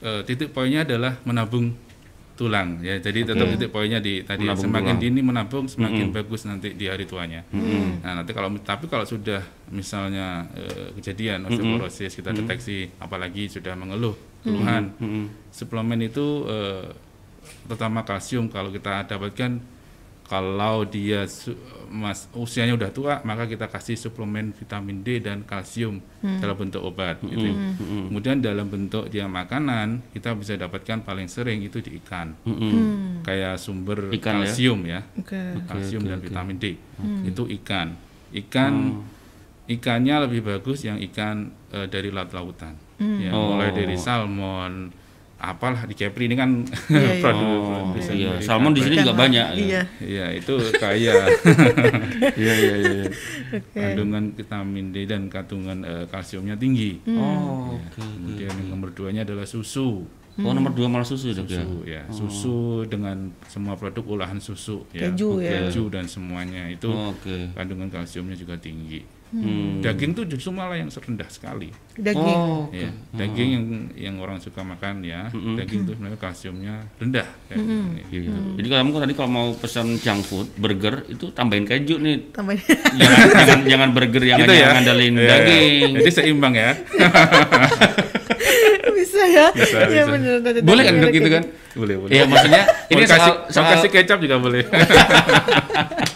Eh, 0.00 0.20
titik 0.22 0.52
poinnya 0.52 0.84
adalah 0.84 1.16
menabung 1.24 1.72
tulang 2.34 2.82
ya. 2.82 2.98
Jadi 2.98 3.24
tetap 3.24 3.46
titik 3.48 3.70
poinnya 3.70 3.98
di 3.98 4.20
tadi 4.20 4.42
Menabung 4.42 4.66
semakin 4.66 4.94
tulang. 4.94 5.02
dini 5.06 5.20
menabung 5.22 5.64
semakin 5.64 6.10
bagus 6.10 6.42
nanti 6.44 6.74
di 6.74 6.90
hari 6.90 7.06
tuanya. 7.06 7.46
Nah, 8.02 8.20
nanti 8.20 8.34
kalau 8.34 8.50
tapi 8.60 8.90
kalau 8.90 9.06
sudah 9.06 9.38
misalnya 9.70 10.42
eh, 10.52 10.90
kejadian 10.94 11.46
osteoporosis 11.46 12.10
kita 12.12 12.34
deteksi 12.34 12.90
apalagi 12.98 13.46
sudah 13.46 13.72
mengeluh 13.74 14.12
keluhan 14.42 14.92
suplemen 15.48 16.02
itu 16.02 16.44
eh, 16.44 16.90
terutama 17.64 18.02
kalsium 18.02 18.46
kalau 18.46 18.68
kita 18.68 19.04
dapatkan 19.04 19.60
kalau 20.24 20.84
dia 20.84 21.24
su- 21.24 21.52
mas 21.86 22.26
usianya 22.32 22.72
udah 22.72 22.88
tua 22.88 23.14
maka 23.22 23.44
kita 23.44 23.68
kasih 23.68 23.94
suplemen 23.94 24.50
vitamin 24.50 25.00
D 25.00 25.20
dan 25.20 25.44
kalsium 25.44 26.00
dalam 26.40 26.56
bentuk 26.58 26.80
obat 26.80 27.20
gitu. 27.20 27.44
Kemudian 28.08 28.40
dalam 28.40 28.66
bentuk 28.66 29.06
dia 29.06 29.24
makanan 29.24 30.00
kita 30.10 30.32
bisa 30.32 30.56
dapatkan 30.56 31.00
paling 31.02 31.28
sering 31.28 31.60
itu 31.60 31.78
di 31.78 32.00
ikan. 32.00 32.32
Kayak 33.20 33.56
sumber 33.58 34.08
Ikan 34.10 34.34
ya? 34.34 34.38
kalsium 34.42 34.80
ya. 34.82 35.00
Oke. 35.14 35.40
Kalsium 35.62 36.02
dan 36.02 36.18
vitamin 36.18 36.56
D. 36.56 36.72
Itu 37.22 37.44
ikan. 37.60 37.92
Ikan 38.32 39.04
ikannya 39.64 40.16
lebih 40.24 40.40
bagus 40.42 40.82
yang 40.82 40.96
ikan 41.04 41.52
eh, 41.68 41.86
dari 41.86 42.08
laut-lautan. 42.08 42.74
Ya, 42.96 43.30
Oh. 43.30 43.52
mulai 43.52 43.70
dari 43.70 43.94
salmon 43.94 44.88
apalah 45.46 45.84
di 45.84 45.92
Kepri 45.92 46.24
ini 46.24 46.34
kan 46.34 46.64
Iya, 46.86 47.00
iya. 47.10 47.20
produk 47.22 47.60
Oh, 47.64 47.92
iya. 48.10 48.30
Salmon 48.38 48.72
di 48.72 48.80
sini 48.80 48.96
juga 48.96 49.12
banyak. 49.12 49.46
ya. 49.50 49.60
Iya. 49.60 49.82
Iya, 49.98 50.26
itu 50.34 50.54
kaya 50.74 51.14
Iya 52.40 52.54
iya 52.54 52.74
iya. 52.76 52.92
iya. 53.02 53.06
kandungan 53.72 54.32
vitamin 54.32 54.90
D 54.90 55.04
dan 55.04 55.28
kandungan 55.28 55.78
eh, 55.82 56.04
kalsiumnya 56.06 56.54
tinggi. 56.54 57.00
Oh, 57.10 57.76
oke. 57.76 57.98
Kemudian 57.98 58.50
yang 58.50 58.68
nomor 58.70 58.90
duanya 58.90 59.22
adalah 59.22 59.44
susu. 59.44 60.04
Oh, 60.34 60.50
nomor 60.50 60.74
dua 60.74 60.90
malah 60.90 61.06
susu 61.06 61.30
ya. 61.30 61.38
Susu 61.38 61.74
ya, 61.86 62.02
susu 62.10 62.56
dengan 62.84 63.30
semua 63.46 63.78
produk 63.78 64.02
olahan 64.18 64.42
susu 64.42 64.82
ya, 64.90 65.06
Keju 65.06 65.38
ya. 65.38 65.70
keju 65.70 65.86
dan 65.88 66.10
semuanya 66.10 66.66
itu 66.66 66.90
Oh, 66.90 67.14
Oke. 67.14 67.54
kandungan 67.54 67.86
kalsiumnya 67.86 68.34
juga 68.34 68.58
tinggi. 68.58 69.06
Hmm. 69.34 69.82
Daging 69.82 70.14
tuh 70.14 70.24
justru 70.24 70.48
malah 70.48 70.78
yang 70.78 70.86
rendah 70.86 71.26
sekali. 71.26 71.74
Daging. 71.92 72.38
Oh, 72.38 72.70
oke. 72.70 72.78
Ya, 72.78 72.90
daging 73.12 73.48
yang 73.50 73.64
yang 73.92 74.14
orang 74.16 74.38
suka 74.38 74.62
makan 74.62 75.02
ya, 75.02 75.26
daging 75.32 75.82
itu 75.82 75.92
sebenarnya 75.92 76.16
kalsiumnya 76.16 76.74
rendah. 76.96 77.26
kayak 77.50 77.58
gitu. 78.06 78.30
Iya. 78.30 78.54
Jadi 78.54 78.66
kamu 78.70 78.90
kan 78.90 79.00
tadi 79.02 79.14
kalau 79.14 79.30
mau 79.30 79.46
pesan 79.52 79.98
junk 79.98 80.22
food, 80.22 80.46
burger 80.54 81.02
itu 81.08 81.28
tambahin 81.30 81.66
keju 81.66 81.98
nih. 81.98 82.30
Tambahin. 82.30 82.62
jangan, 82.94 83.26
jangan 83.28 83.58
jangan 83.66 83.88
burger 83.90 84.22
yang 84.22 84.38
Gitu 84.38 84.54
ya. 84.54 84.68
ngandalin 84.70 85.14
Iya. 85.14 85.28
daging. 85.28 85.90
Jadi 85.98 86.10
seimbang 86.12 86.54
ya. 86.54 86.70
bisa 88.94 89.22
ya? 89.26 89.46
Bisa, 89.50 89.78
Iya 89.84 90.02
bisa. 90.06 90.12
benar. 90.14 90.34
ada 90.40 90.60
Boleh 90.62 90.82
kan 90.84 90.94
gitu 91.10 91.28
kan? 91.28 91.42
boleh, 91.74 91.94
boleh. 91.98 92.12
Iya 92.14 92.22
maksudnya 92.24 92.62
Ini 92.86 92.94
ini 92.94 93.04
kasih, 93.04 93.18
soal, 93.18 93.34
soal 93.50 93.66
kasih 93.74 93.90
kecap 93.90 94.18
juga 94.22 94.36
boleh. 94.38 94.62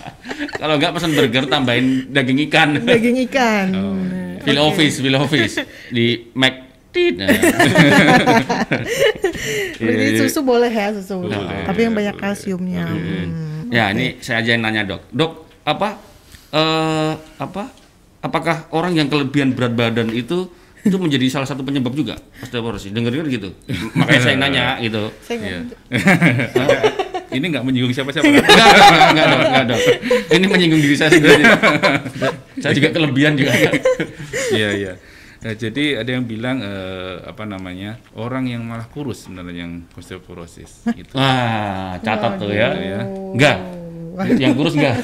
kalau 0.59 0.75
nggak 0.77 0.93
pesan 0.93 1.11
burger 1.15 1.45
tambahin 1.47 1.87
daging 2.11 2.39
ikan. 2.51 2.69
Daging 2.83 3.17
ikan. 3.31 3.67
Oh, 3.73 3.95
Feel 4.39 4.59
office, 4.59 4.99
feel 4.99 5.15
office 5.15 5.55
di 5.89 6.29
Mac. 6.35 6.55
Nah. 6.99 7.31
Berarti 9.79 10.03
Iya, 10.03 10.09
iya. 10.11 10.19
susu 10.19 10.41
boleh 10.43 10.67
ya 10.67 10.91
susu. 10.91 11.23
Boleh, 11.23 11.39
Tapi 11.63 11.81
yang 11.87 11.95
banyak 11.95 12.17
kalsiumnya. 12.17 12.85
Hmm. 12.91 13.71
Ya, 13.71 13.93
ini 13.93 14.19
saya 14.19 14.43
aja 14.43 14.57
yang 14.57 14.65
nanya 14.65 14.83
dok. 14.83 15.03
Dok, 15.13 15.33
apa, 15.63 15.95
eh, 16.51 17.13
apa, 17.39 17.71
apakah 18.19 18.67
orang 18.73 18.97
yang 18.97 19.07
kelebihan 19.07 19.53
berat 19.53 19.77
badan 19.77 20.11
itu 20.11 20.49
itu 20.81 20.97
menjadi 20.97 21.29
salah 21.29 21.47
satu 21.47 21.63
penyebab 21.63 21.93
juga 21.93 22.17
osteoporosis? 22.41 22.91
Dengar-dengar 22.91 23.29
gitu. 23.29 23.51
Makanya 23.95 24.21
saya 24.25 24.37
nanya 24.41 24.67
gitu. 24.81 25.13
Saya 25.23 25.39
Iya. 25.39 25.61
Ini 27.29 27.45
nggak 27.45 27.65
menyinggung 27.65 27.93
siapa-siapa. 27.93 28.25
Enggak, 28.25 28.47
enggak, 28.49 29.09
enggak, 29.13 29.27
dok, 29.29 29.41
enggak, 29.45 29.65
dok. 29.69 29.81
Ini 30.33 30.45
menyinggung 30.49 30.81
diri 30.81 30.97
saya 30.97 31.11
sendiri. 31.13 31.45
saya 32.63 32.73
juga 32.73 32.89
kelebihan 32.93 33.37
juga. 33.37 33.53
Iya 34.49 34.71
iya. 34.75 34.93
Nah, 35.39 35.55
jadi 35.55 36.03
ada 36.03 36.11
yang 36.11 36.27
bilang 36.27 36.59
eh, 36.59 37.23
apa 37.23 37.47
namanya 37.47 38.03
orang 38.19 38.51
yang 38.51 38.67
malah 38.67 38.91
kurus 38.91 39.29
sebenarnya 39.29 39.69
yang 39.69 39.73
osteoporosis 39.95 40.89
itu. 40.99 41.15
Wah, 41.15 42.01
catat 42.03 42.43
tuh 42.43 42.51
ya. 42.51 42.75
ya. 42.75 43.01
Enggak. 43.07 43.57
Yang 44.43 44.53
kurus 44.59 44.75
enggak? 44.75 44.97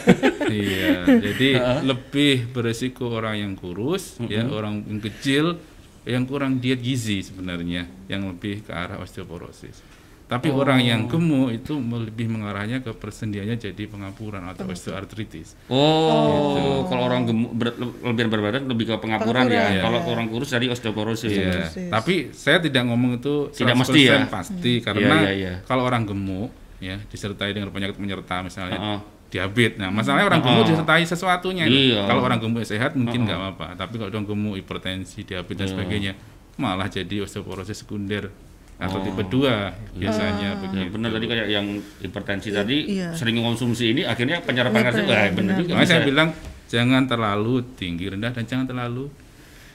iya. 0.51 1.07
Jadi 1.07 1.49
lebih 1.87 2.51
beresiko 2.51 3.15
orang 3.15 3.47
yang 3.47 3.53
kurus 3.55 4.19
ya 4.27 4.43
orang 4.51 4.83
yang 4.91 4.99
kecil 4.99 5.61
yang 6.05 6.29
kurang 6.29 6.61
diet 6.61 6.85
gizi 6.85 7.25
sebenarnya 7.25 7.89
yang 8.11 8.27
lebih 8.29 8.67
ke 8.67 8.73
arah 8.75 8.99
osteoporosis. 9.01 9.94
Tapi 10.25 10.49
orang 10.49 10.81
yang 10.81 11.05
gemuk 11.05 11.53
itu 11.53 11.77
lebih 11.77 12.27
mengarahnya 12.27 12.81
ke 12.81 12.91
persendiannya 12.91 13.61
jadi 13.61 13.85
pengapuran 13.85 14.41
atau 14.47 14.65
osteoartritis. 14.65 15.53
Oh, 15.69 16.89
kalau 16.89 17.05
orang 17.05 17.29
gemuk 17.29 17.53
berat, 17.53 17.77
lebihan 17.77 18.29
berat 18.29 18.43
badan 18.43 18.63
lebih 18.65 18.85
ke 18.89 18.95
pengapuran 18.97 19.45
ya. 19.47 19.69
Pengapuran, 19.69 19.83
Kalau 19.85 19.99
ya. 20.01 20.07
orang 20.09 20.27
kurus 20.27 20.49
dari 20.49 20.67
osteoporosis. 20.67 21.29
Iya, 21.29 21.45
Osteoporosis. 21.69 21.91
tapi 21.93 22.15
saya 22.33 22.59
tidak 22.59 22.83
ngomong 22.85 23.21
itu 23.21 23.35
Tidak 23.53 23.75
100% 23.75 23.79
mesti 23.79 24.01
ya? 24.01 24.17
pasti 24.27 24.73
Hmm. 24.75 24.83
karena 24.83 25.03
Iya, 25.05 25.21
iya, 25.21 25.33
iya. 25.35 25.55
kalau 25.63 25.83
orang 25.85 26.03
gemuk 26.03 26.49
ya 26.81 26.97
disertai 27.05 27.53
dengan 27.53 27.69
penyakit 27.69 27.97
penyerta 27.97 28.41
misalnya 28.41 28.77
Heeh. 28.77 28.99
diabetes. 29.29 29.77
Nah, 29.77 29.91
masalahnya 29.91 30.27
orang 30.27 30.41
gemuk 30.41 30.65
disertai 30.67 31.05
sesuatunya. 31.05 31.65
Iya. 31.67 32.07
Kalau 32.07 32.23
orang 32.23 32.39
gemuk 32.39 32.65
sehat 32.65 32.95
mungkin 32.95 33.25
nggak 33.25 33.37
apa-apa, 33.37 33.67
tapi 33.77 33.99
kalau 33.99 34.09
orang 34.09 34.25
gemuk 34.25 34.55
hipertensi, 34.57 35.21
diabetes 35.23 35.59
dan 35.59 35.69
sebagainya 35.71 36.13
malah 36.55 36.87
jadi 36.87 37.21
osteoporosis 37.21 37.83
sekunder 37.83 38.31
atau 38.77 38.99
tipe 39.01 39.23
2 39.23 39.71
biasanya 39.95 40.51
Ya, 40.51 40.59
begitu. 40.59 40.91
benar 40.91 41.11
tadi 41.11 41.27
kayak 41.27 41.47
yang 41.47 41.67
hipertensi 41.99 42.49
tadi 42.51 42.79
Iya. 42.93 43.15
sering 43.15 43.39
mengkonsumsi 43.39 43.85
ini 43.91 44.03
akhirnya 44.03 44.41
penyerapan 44.41 44.77
Iya, 44.77 44.87
kalsium. 44.89 45.07
benar, 45.07 45.15
Wah, 45.15 45.25
benar 45.25 45.35
benar. 45.37 45.55
juga. 45.57 45.71
Makanya 45.73 45.89
saya 45.89 46.03
bilang 46.03 46.29
jangan 46.67 47.03
terlalu 47.05 47.55
tinggi 47.75 48.05
rendah 48.09 48.31
dan 48.31 48.45
jangan 48.45 48.67
terlalu 48.67 49.05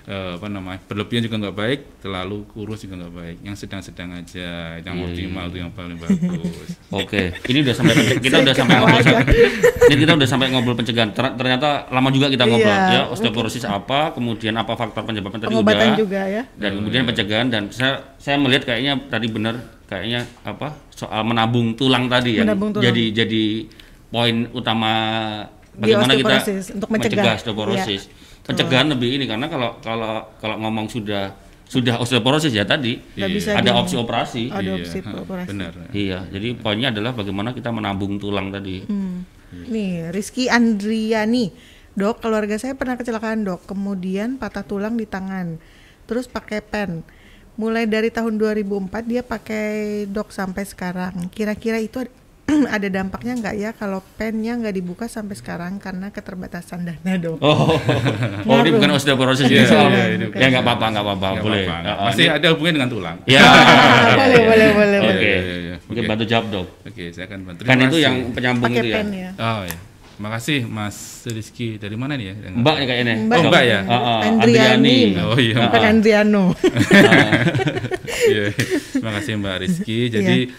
eh, 0.10 0.32
apa 0.36 0.48
namanya 0.50 0.82
berlebihan 0.84 1.22
juga 1.22 1.38
nggak 1.38 1.56
baik, 1.56 1.80
terlalu 2.02 2.42
kurus 2.48 2.82
juga 2.82 2.98
nggak 2.98 3.14
baik. 3.14 3.38
Yang 3.42 3.56
sedang-sedang 3.62 4.10
aja, 4.12 4.50
yang 4.80 4.96
Iya, 4.96 5.06
optimal 5.06 5.46
itu 5.48 5.58
yang 5.60 5.72
paling 5.72 5.96
bagus. 5.96 6.70
Oke, 7.00 7.24
ini 7.46 7.58
udah 7.62 7.74
sampai 7.74 7.94
kita 8.18 8.36
udah 8.42 8.54
sampai 8.54 8.76
ngobrol. 8.76 9.18
Ini 9.86 9.96
kita 9.96 10.12
udah 10.16 10.28
sampai 10.28 10.48
ngobrol 10.50 10.76
pencegahan. 10.76 11.10
Ter- 11.12 11.36
Ternyata 11.36 11.68
lama 11.88 12.10
juga 12.10 12.28
kita 12.28 12.44
ngobrol 12.44 12.74
Iya. 12.74 12.90
ya 12.92 13.02
osteoporosis 13.08 13.64
apa, 13.64 14.12
kemudian 14.12 14.54
apa 14.54 14.74
faktor 14.74 15.06
penyebabnya 15.06 15.46
tadi 15.46 15.54
Pengobatan 15.54 15.86
udah. 15.88 15.98
juga 15.98 16.22
ya. 16.26 16.42
Dan 16.54 16.72
kemudian 16.76 17.04
pencegahan 17.06 17.48
dan 17.48 17.64
saya 17.70 18.18
saya 18.18 18.36
melihat 18.36 18.66
kayaknya 18.66 18.98
tadi 19.06 19.30
benar 19.30 19.56
kayaknya 19.86 20.26
apa 20.42 20.74
soal 20.90 21.22
menabung 21.24 21.74
tulang 21.74 22.06
tadi 22.06 22.38
ya. 22.38 22.44
Tulang. 22.44 22.74
Jadi 22.76 23.04
jadi 23.12 23.44
poin 24.08 24.50
utama 24.52 24.92
bagaimana 25.72 26.14
kita 26.14 26.34
osteoporosis, 26.36 26.66
untuk 26.74 26.90
mencegah. 26.90 27.34
osteoporosis. 27.36 28.02
Pencegahan 28.50 28.90
lebih 28.90 29.22
ini 29.22 29.26
karena 29.30 29.46
kalau 29.46 29.78
kalau 29.80 30.26
kalau 30.42 30.56
ngomong 30.58 30.90
sudah 30.90 31.32
sudah 31.70 32.02
osteoporosis 32.02 32.50
ya 32.50 32.66
tadi 32.66 32.98
Iya. 33.14 33.30
bisa 33.30 33.54
ada 33.54 33.78
opsi 33.78 33.94
operasi. 33.94 34.50
Ada 34.50 34.62
Iya, 34.66 34.74
opsi 34.82 34.98
operasi. 35.06 35.50
Benar. 35.54 35.74
Iya, 35.94 36.20
jadi 36.34 36.58
poinnya 36.58 36.90
adalah 36.90 37.14
bagaimana 37.14 37.54
kita 37.54 37.70
menabung 37.70 38.18
tulang 38.18 38.50
tadi. 38.50 38.82
Hmm. 38.90 39.22
Nih, 39.70 40.10
Rizky 40.10 40.50
Andriani. 40.50 41.54
Dok, 41.94 42.22
keluarga 42.22 42.58
saya 42.58 42.78
pernah 42.78 42.98
kecelakaan, 42.98 43.46
Dok. 43.46 43.70
Kemudian 43.70 44.38
patah 44.38 44.66
tulang 44.66 44.98
di 44.98 45.06
tangan. 45.10 45.58
Terus 46.06 46.26
pakai 46.26 46.62
pen. 46.66 47.06
Mulai 47.60 47.86
dari 47.86 48.10
tahun 48.10 48.40
2004 48.40 49.04
dia 49.06 49.22
pakai 49.22 50.08
dok 50.08 50.32
sampai 50.32 50.64
sekarang. 50.64 51.28
Kira-kira 51.28 51.76
itu 51.76 52.08
ada 52.76 52.88
dampaknya 52.90 53.34
nggak 53.38 53.56
ya 53.56 53.70
kalau 53.78 54.00
pennya 54.18 54.58
nggak 54.58 54.76
dibuka 54.76 55.06
sampai 55.06 55.36
sekarang 55.38 55.78
karena 55.78 56.10
keterbatasan 56.10 56.86
dana, 56.86 57.14
Dok? 57.18 57.38
Oh, 57.42 57.78
oh 58.46 58.58
ini 58.62 58.70
bukan 58.74 58.90
osteoporosis 58.98 59.46
ini 59.48 59.62
Iya, 59.64 59.66
iya, 59.70 60.04
ini 60.18 60.26
ya 60.34 60.48
nggak 60.50 60.64
apa-apa, 60.66 60.86
nggak 60.96 61.06
apa-apa, 61.06 61.28
boleh. 61.44 61.64
Masih 62.10 62.26
ada 62.32 62.48
hubungannya 62.54 62.76
dengan 62.82 62.90
tulang. 62.90 63.18
Ya. 63.30 63.44
boleh, 64.20 64.42
boleh, 64.46 64.68
boleh, 64.74 64.98
Oke. 65.04 65.20
Iya, 65.20 65.40
iya, 65.40 65.58
iya. 65.60 65.76
Oke. 65.90 66.02
bantu 66.06 66.24
jawab 66.26 66.46
dok. 66.54 66.68
Oke, 66.86 67.04
saya 67.14 67.26
akan 67.26 67.40
bantu. 67.50 67.60
Terima 67.66 67.74
itu 67.76 67.88
kasih. 67.90 68.02
yang 68.06 68.16
penyambung 68.34 68.74
itu 68.74 68.88
ya. 68.88 68.96
pen 69.02 69.08
ya. 69.14 69.30
Oh 69.38 69.62
ya. 69.66 69.78
Makasih 70.20 70.60
Mas 70.68 70.98
Rizky. 71.32 71.80
Dari 71.80 71.96
mana 71.96 72.20
nih 72.20 72.36
ya? 72.36 72.52
Mbak 72.52 72.76
ya 72.76 72.86
kayaknya. 72.92 73.16
Mbak, 73.24 73.38
Oh, 73.40 73.44
Mbak 73.48 73.64
ya? 73.64 73.80
Ah, 73.88 73.96
ah, 73.96 74.20
Andriani. 74.44 75.00
Oh 75.24 75.40
iya. 75.40 75.58
Bukan 75.68 75.82
Andriano. 75.82 76.44
Iya. 78.30 78.52
Terima 78.52 79.16
kasih 79.16 79.40
Mbak 79.40 79.56
Rizky. 79.64 80.12
Jadi 80.12 80.52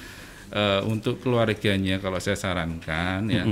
eh, 0.51 0.81
untuk 0.85 1.19
keluarganya 1.19 1.97
kalau 1.97 2.19
saya 2.19 2.35
sarankan 2.35 3.27
ya 3.27 3.45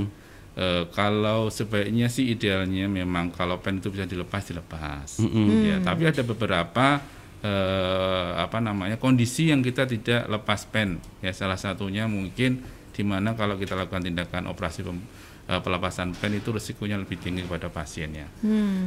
eh, 0.55 0.83
kalau 0.91 1.47
sebaiknya 1.47 2.07
sih 2.07 2.29
idealnya 2.29 2.85
memang 2.85 3.31
kalau 3.31 3.57
pen 3.57 3.79
itu 3.79 3.87
bisa 3.89 4.03
dilepas 4.03 4.43
dilepas. 4.45 5.23
Ya, 5.61 5.79
tapi 5.79 6.03
ada 6.05 6.21
beberapa 6.21 6.99
eh, 7.39 8.29
apa 8.37 8.59
namanya 8.59 8.95
kondisi 8.95 9.49
yang 9.49 9.61
kita 9.61 9.85
tidak 9.85 10.27
lepas 10.27 10.65
pen. 10.65 10.99
Ya 11.19 11.31
salah 11.31 11.55
satunya 11.55 12.05
mungkin 12.05 12.59
di 12.91 13.03
mana 13.03 13.31
kalau 13.31 13.55
kita 13.55 13.79
lakukan 13.79 14.03
tindakan 14.03 14.51
operasi 14.51 14.83
pem- 14.83 15.07
eh, 15.47 15.57
pelepasan 15.57 16.11
pen 16.13 16.35
itu 16.35 16.51
risikonya 16.51 16.99
lebih 16.99 17.15
tinggi 17.15 17.47
kepada 17.47 17.71
pasiennya. 17.71 18.27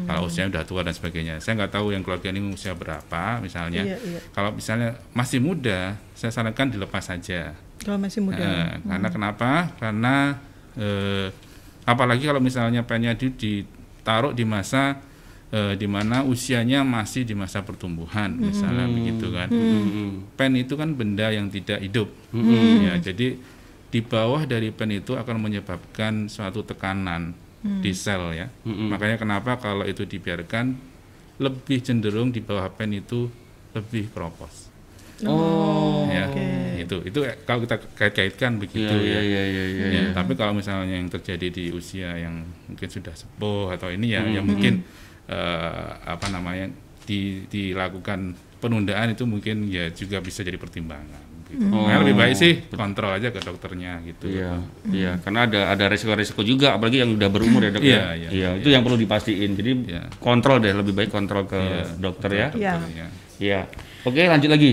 Kalau 0.05 0.29
usianya 0.29 0.53
udah 0.53 0.65
tua 0.65 0.81
dan 0.85 0.93
sebagainya. 0.93 1.41
Saya 1.41 1.57
nggak 1.59 1.73
tahu 1.73 1.91
yang 1.91 2.05
keluarga 2.05 2.29
ini 2.29 2.45
usia 2.45 2.77
berapa 2.77 3.41
misalnya. 3.41 3.83
Iya, 3.83 3.97
iya. 3.99 4.21
Kalau 4.31 4.53
misalnya 4.53 5.01
masih 5.11 5.41
muda, 5.41 5.97
saya 6.13 6.31
sarankan 6.31 6.69
dilepas 6.69 7.09
saja. 7.09 7.57
Kalau 7.83 7.99
masih 7.99 8.21
muda. 8.23 8.39
Eh, 8.39 8.79
Karena 8.87 9.09
kenapa? 9.11 9.51
Karena 9.77 10.15
eh, 10.75 11.29
apalagi 11.83 12.25
kalau 12.25 12.39
misalnya 12.39 12.83
pennya 12.83 13.13
di- 13.13 13.35
ditaruh 13.35 14.31
di 14.31 14.47
masa 14.47 15.03
eh, 15.51 15.75
di 15.75 15.85
mana 15.85 16.23
usianya 16.23 16.81
masih 16.81 17.27
di 17.27 17.35
masa 17.35 17.61
pertumbuhan, 17.61 18.33
misalnya 18.33 18.87
begitu 18.89 19.29
kan. 19.31 19.49
Pen 20.33 20.57
itu 20.57 20.75
kan 20.75 20.95
benda 20.95 21.29
yang 21.29 21.51
tidak 21.51 21.79
hidup, 21.79 22.09
ya. 22.81 22.97
Jadi 22.97 23.37
di 23.93 24.01
bawah 24.01 24.49
dari 24.49 24.73
pen 24.73 24.89
itu 24.91 25.13
akan 25.13 25.37
menyebabkan 25.37 26.25
suatu 26.27 26.65
tekanan 26.65 27.37
di 27.63 27.93
sel 27.93 28.33
ya. 28.33 28.49
Makanya 28.65 29.21
kenapa 29.21 29.55
kalau 29.55 29.85
itu 29.85 30.03
dibiarkan 30.03 30.73
lebih 31.37 31.79
cenderung 31.79 32.31
di 32.31 32.41
bawah 32.41 32.71
pen 32.71 32.97
itu 32.97 33.29
lebih 33.73 34.09
keropos. 34.11 34.73
Oh. 35.23 36.09
ya 36.11 36.27
itu 36.83 36.97
itu 37.03 37.19
kalau 37.43 37.63
kita 37.63 37.77
kait-kaitkan 37.95 38.59
begitu 38.59 38.91
Iya, 38.91 39.19
ya. 39.19 39.21
iya, 39.23 39.43
iya, 39.47 39.65
iya, 39.67 39.87
Ya, 39.89 40.03
tapi 40.13 40.35
kalau 40.35 40.53
misalnya 40.53 40.95
yang 40.95 41.09
terjadi 41.09 41.47
di 41.49 41.65
usia 41.71 42.13
yang 42.15 42.43
mungkin 42.67 42.89
sudah 42.89 43.15
sepuh 43.15 43.73
atau 43.73 43.89
ini 43.89 44.13
ya 44.13 44.23
yang 44.23 44.45
mungkin 44.45 44.83
eh, 45.27 45.87
apa 46.05 46.27
namanya 46.29 46.69
di, 47.03 47.47
dilakukan 47.47 48.35
penundaan 48.59 49.11
itu 49.11 49.27
mungkin 49.27 49.67
ya 49.67 49.91
juga 49.91 50.19
bisa 50.19 50.43
jadi 50.43 50.55
pertimbangan 50.55 51.23
gitu. 51.51 51.67
Makanya 51.69 51.99
lebih 52.01 52.17
baik 52.17 52.35
sih 52.35 52.53
kontrol 52.71 53.13
aja 53.13 53.29
ke 53.29 53.43
dokternya 53.43 54.01
gitu 54.07 54.25
Oh. 54.25 54.33
Iya, 54.33 54.51
iya, 54.89 55.13
karena 55.21 55.45
ada 55.45 55.61
ada 55.69 55.85
resiko-resiko 55.91 56.41
juga, 56.41 56.73
apalagi 56.73 57.03
yang 57.03 57.13
udah 57.13 57.29
berumur 57.29 57.61
ya 57.61 57.71
dok 57.71 57.83
Iya, 57.85 57.93
ya. 57.93 58.03
iya, 58.15 58.29
Iya, 58.33 58.49
itu 58.63 58.69
yang 58.73 58.81
perlu 58.81 58.97
dipastiin. 58.97 59.51
Jadi 59.53 59.71
Iya. 59.91 60.03
kontrol 60.17 60.63
deh, 60.63 60.73
lebih 60.73 60.95
baik 60.95 61.11
kontrol 61.13 61.45
ke 61.45 61.61
dokter 61.99 62.31
ya. 62.33 62.49
Iya. 62.55 62.75
Iya. 63.37 63.61
Oke, 64.07 64.23
lanjut 64.25 64.49
lagi. 64.49 64.73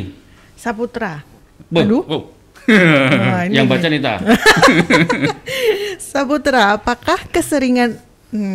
Saputra. 0.56 1.24
Boh, 1.68 1.84
Aduh. 1.84 2.04
Wow. 2.08 2.22
Wah, 2.70 3.50
ini 3.50 3.58
yang 3.58 3.66
baca 3.66 3.88
Nita. 3.90 4.22
Saputra, 6.12 6.78
apakah 6.78 7.18
keseringan 7.34 7.98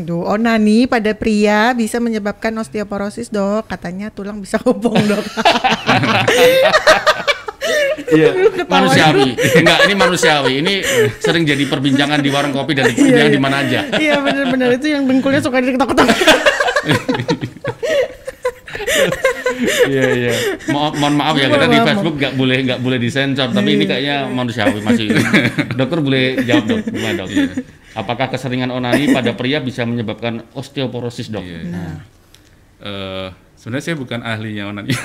duh, 0.06 0.22
onani 0.22 0.86
pada 0.86 1.10
pria 1.18 1.74
bisa 1.74 1.98
menyebabkan 1.98 2.54
osteoporosis 2.54 3.26
dok? 3.28 3.66
Katanya 3.66 4.14
tulang 4.14 4.38
bisa 4.38 4.62
kopong 4.62 5.02
dok. 5.02 5.24
Iya, 8.14 8.28
manusiawi. 8.72 9.28
Enggak, 9.60 9.78
ini 9.88 9.94
manusiawi. 9.96 10.52
Ini 10.60 10.74
sering 11.18 11.42
jadi 11.48 11.64
perbincangan 11.66 12.20
di 12.20 12.30
warung 12.30 12.52
kopi 12.52 12.76
dan 12.76 12.90
di, 12.90 12.94
yang 13.10 13.32
di 13.32 13.40
mana 13.40 13.64
aja. 13.64 13.86
Iya 13.96 14.20
benar-benar 14.20 14.70
itu 14.76 14.86
yang 14.92 15.08
dengkulnya 15.08 15.40
suka 15.42 15.62
diketok-ketok. 15.62 16.08
Iya, 19.86 20.04
iya. 20.14 20.32
Mo 20.70 20.90
mohon 20.96 21.14
maaf 21.14 21.34
ya 21.38 21.46
kita 21.46 21.66
di 21.70 21.78
Facebook 21.78 22.14
nggak 22.18 22.34
boleh 22.34 22.58
nggak 22.66 22.80
boleh 22.82 22.98
disensor, 22.98 23.48
tapi 23.54 23.78
ini 23.78 23.84
kayaknya 23.86 24.26
manusiawi 24.30 24.80
masih. 24.82 25.14
Dokter 25.78 25.98
boleh 26.02 26.42
jawab 26.42 26.64
dok, 26.66 26.80
gimana 26.90 27.22
dok? 27.22 27.28
Apakah 27.94 28.26
keseringan 28.32 28.74
onani 28.74 29.14
pada 29.14 29.34
pria 29.38 29.62
bisa 29.62 29.86
menyebabkan 29.86 30.42
osteoporosis 30.54 31.30
dok? 31.30 31.44
Iya. 31.46 31.60
Nah. 31.70 31.98
Eh, 32.84 33.28
sebenarnya 33.54 33.84
saya 33.84 33.96
bukan 33.96 34.20
ahlinya 34.20 34.74
onani. 34.74 34.92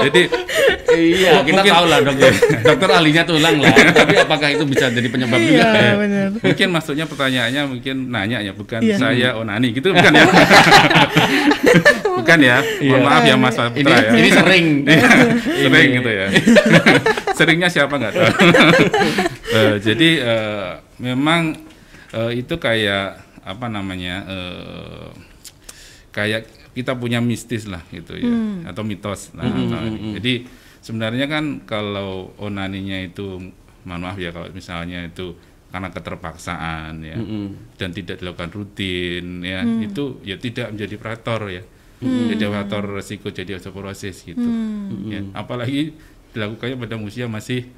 Jadi 0.00 0.22
Iya, 0.90 1.40
kita 1.40 1.54
Mungkin- 1.56 1.70
tahu 1.70 1.86
lah 1.86 1.98
dokter. 2.02 2.32
dokter 2.66 2.88
ahlinya 2.90 3.22
tulang 3.22 3.56
lah. 3.56 3.70
Tapi 3.70 4.14
apakah 4.18 4.48
itu 4.50 4.64
bisa 4.64 4.90
jadi 4.90 5.06
penyebab 5.06 5.38
juga? 5.38 5.70
Iya 5.70 5.92
benar. 5.96 6.26
mungkin 6.40 6.68
maksudnya 6.70 7.04
pertanyaannya 7.04 7.62
mungkin 7.68 7.96
nanya 8.08 8.38
ya 8.40 8.52
bukan 8.52 8.80
Iya. 8.80 8.96
saya 8.96 9.28
onani 9.34 9.70
gitu 9.70 9.90
bukan 9.90 10.10
ya 10.10 10.24
bukan 12.18 12.38
ya 12.40 12.56
mohon 12.58 12.82
Iya. 12.82 12.98
maaf 13.00 13.22
ya 13.22 13.36
Mas 13.36 13.54
Ini 13.54 13.70
Putra 13.72 13.96
ya 13.96 14.10
ini 14.12 14.28
sering. 14.30 14.66
sering 15.62 15.88
Ini. 15.88 15.96
gitu 15.96 16.10
ya 16.10 16.26
seringnya 17.32 17.68
siapa 17.68 17.94
nggak 17.94 18.12
tahu 18.12 18.28
Eh, 19.50 19.74
jadi 19.80 20.10
eh, 20.20 20.68
memang 21.00 21.58
eh, 22.12 22.30
itu 22.36 22.54
kayak 22.56 23.18
apa 23.42 23.66
namanya 23.66 24.22
eh, 24.26 25.06
kayak 26.10 26.46
kita 26.76 26.94
punya 26.94 27.18
mistis 27.18 27.66
lah 27.66 27.82
gitu 27.90 28.14
ya 28.14 28.30
atau 28.70 28.86
mitos 28.86 29.34
lah 29.34 29.46
atau 29.46 29.78
ini. 29.90 30.14
jadi 30.18 30.34
sebenarnya 30.80 31.26
kan 31.26 31.44
kalau 31.66 32.30
onaninya 32.38 33.02
itu 33.02 33.38
mohon 33.82 34.00
maaf 34.00 34.16
ya 34.20 34.30
kalau 34.30 34.48
misalnya 34.54 35.08
itu 35.08 35.34
karena 35.70 35.88
keterpaksaan 35.94 36.98
ya 37.06 37.16
dan 37.78 37.94
tidak 37.94 38.18
dilakukan 38.18 38.50
rutin 38.50 39.46
ya 39.46 39.62
itu 39.62 40.18
ya 40.26 40.34
tidak 40.34 40.74
menjadi 40.74 40.96
faktor 40.98 41.40
ya. 41.50 41.62
Jadi 42.00 42.42
faktor 42.48 42.96
resiko 42.96 43.28
jadi 43.28 43.60
osteoporosis 43.60 44.24
gitu 44.24 44.48
ya. 45.12 45.20
Apalagi 45.36 45.94
dilakukannya 46.32 46.76
pada 46.80 46.96
usia 46.96 47.28
masih 47.28 47.68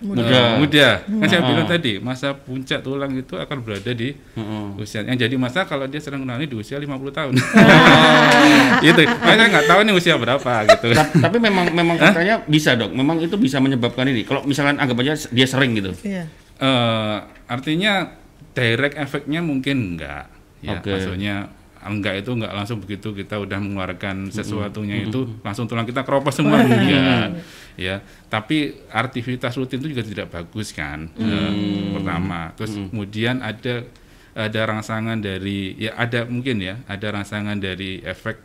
Muda. 0.00 0.24
eh, 0.24 0.50
muda. 0.56 0.88
Kan 1.04 1.26
saya 1.26 1.42
bilang 1.42 1.66
tadi 1.66 1.92
masa 1.96 2.32
puncak 2.32 2.80
tulang 2.80 3.12
itu 3.12 3.34
akan 3.34 3.60
berada 3.60 3.92
di 3.92 4.16
Mm-mm. 4.32 4.76
usia. 4.76 5.04
Yang 5.04 5.24
jadi 5.24 5.34
masalah 5.36 5.66
kalau 5.66 5.84
dia 5.84 6.00
sedang 6.00 6.24
onani 6.24 6.44
di 6.44 6.56
usia 6.56 6.76
50 6.76 6.88
tahun. 7.10 7.32
Gitu 8.80 9.00
makanya 9.04 9.44
nggak 9.50 9.66
tahu 9.66 9.80
nih 9.82 9.94
usia 9.94 10.14
berapa 10.16 10.52
gitu. 10.66 10.88
Ta- 10.90 11.12
Tapi 11.20 11.36
memang 11.36 11.68
memang 11.70 11.96
katanya 11.96 12.40
bisa 12.42 12.72
dok. 12.74 12.90
Memang 12.90 13.20
itu 13.20 13.36
bisa 13.36 13.58
menyebabkan 13.58 14.06
ini. 14.06 14.24
Kalau 14.24 14.40
misalkan 14.42 14.76
anggap 14.76 14.96
aja 14.98 15.14
dia 15.26 15.44
sering 15.44 15.76
gitu. 15.76 15.92
Iya. 16.00 16.24
Eh, 16.56 17.16
artinya 17.46 18.16
direct 18.50 18.96
efeknya 18.96 19.40
mungkin 19.40 19.94
enggak 19.94 20.26
ya 20.60 20.76
Oke. 20.76 20.92
maksudnya 20.92 21.48
enggak 21.80 22.20
itu 22.20 22.30
enggak 22.30 22.52
langsung 22.52 22.76
begitu 22.78 23.14
kita 23.14 23.38
udah 23.38 23.56
mengeluarkan 23.56 24.28
sesuatunya 24.28 25.00
itu 25.02 25.24
langsung 25.40 25.64
tulang 25.64 25.84
kita 25.84 26.02
keropos 26.02 26.34
semua. 26.34 26.60
Enggak 26.60 27.40
ya. 27.80 28.04
Tapi 28.28 28.86
aktivitas 28.86 29.56
rutin 29.56 29.80
itu 29.80 29.96
juga 29.96 30.04
tidak 30.04 30.26
bagus 30.30 30.70
kan? 30.70 31.08
Eh, 31.16 31.52
pertama. 31.96 32.52
Terus 32.54 32.76
kemudian 32.76 33.40
ada 33.40 33.88
ada 34.30 34.60
rangsangan 34.62 35.18
dari 35.18 35.74
ya 35.74 35.96
ada 35.98 36.22
mungkin 36.28 36.62
ya 36.62 36.78
ada 36.86 37.10
rangsangan 37.10 37.58
dari 37.58 37.98
efek 38.04 38.38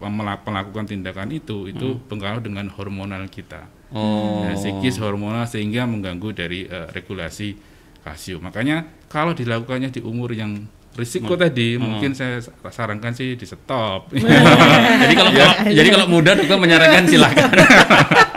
melakukan 0.00 0.86
tindakan 0.86 1.34
itu 1.34 1.66
itu 1.66 1.98
pengaruh 2.06 2.38
dengan 2.38 2.70
hormonal 2.70 3.26
kita. 3.26 3.66
Oh. 3.90 4.46
Ya, 4.46 4.54
psikis 4.54 5.00
hormonal 5.02 5.44
sehingga 5.44 5.84
mengganggu 5.84 6.30
dari 6.32 6.64
eh, 6.64 6.86
regulasi 6.94 7.58
kalsium. 8.06 8.40
Makanya 8.40 8.86
kalau 9.10 9.34
dilakukannya 9.34 9.90
di 9.90 10.00
umur 10.00 10.30
yang 10.32 10.64
risiko 10.98 11.38
tadi 11.38 11.78
mungkin 11.78 12.10
saya 12.10 12.42
sarankan 12.70 13.14
sih 13.14 13.38
di 13.38 13.46
stop. 13.46 14.10
jadi 15.02 15.14
kalau 15.14 15.30
kalau- 15.30 15.58
jadi 15.66 15.88
kalau 15.94 16.06
muda 16.06 16.30
dokter 16.34 16.58
menyarankan 16.58 17.04
silakan. 17.06 17.48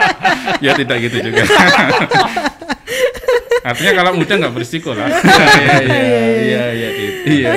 ya 0.66 0.72
tidak 0.76 0.98
gitu 1.02 1.18
juga. 1.22 1.44
Artinya 3.62 3.94
kalau 3.94 4.12
muda 4.18 4.34
nggak 4.42 4.54
berisiko 4.58 4.98
lah. 4.98 5.06
Iya 5.62 5.78
iya 6.42 6.66
iya 6.74 6.90
iya. 6.90 7.10
Iya. 7.22 7.50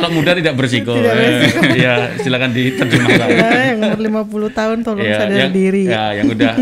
Kalau 0.00 0.10
muda 0.16 0.32
tidak 0.32 0.56
bersiko. 0.56 0.96
Iya, 0.96 2.16
silakan 2.24 2.56
diterjemahkan. 2.56 3.28
Ya, 3.28 3.76
yang 3.76 3.78
umur 3.84 4.00
50 4.48 4.58
tahun 4.58 4.76
tolong 4.80 5.04
Iya, 5.04 5.18
sadar 5.20 5.38
yang, 5.44 5.52
diri. 5.52 5.82
Ya, 5.84 6.04
yang 6.16 6.26
udah 6.32 6.52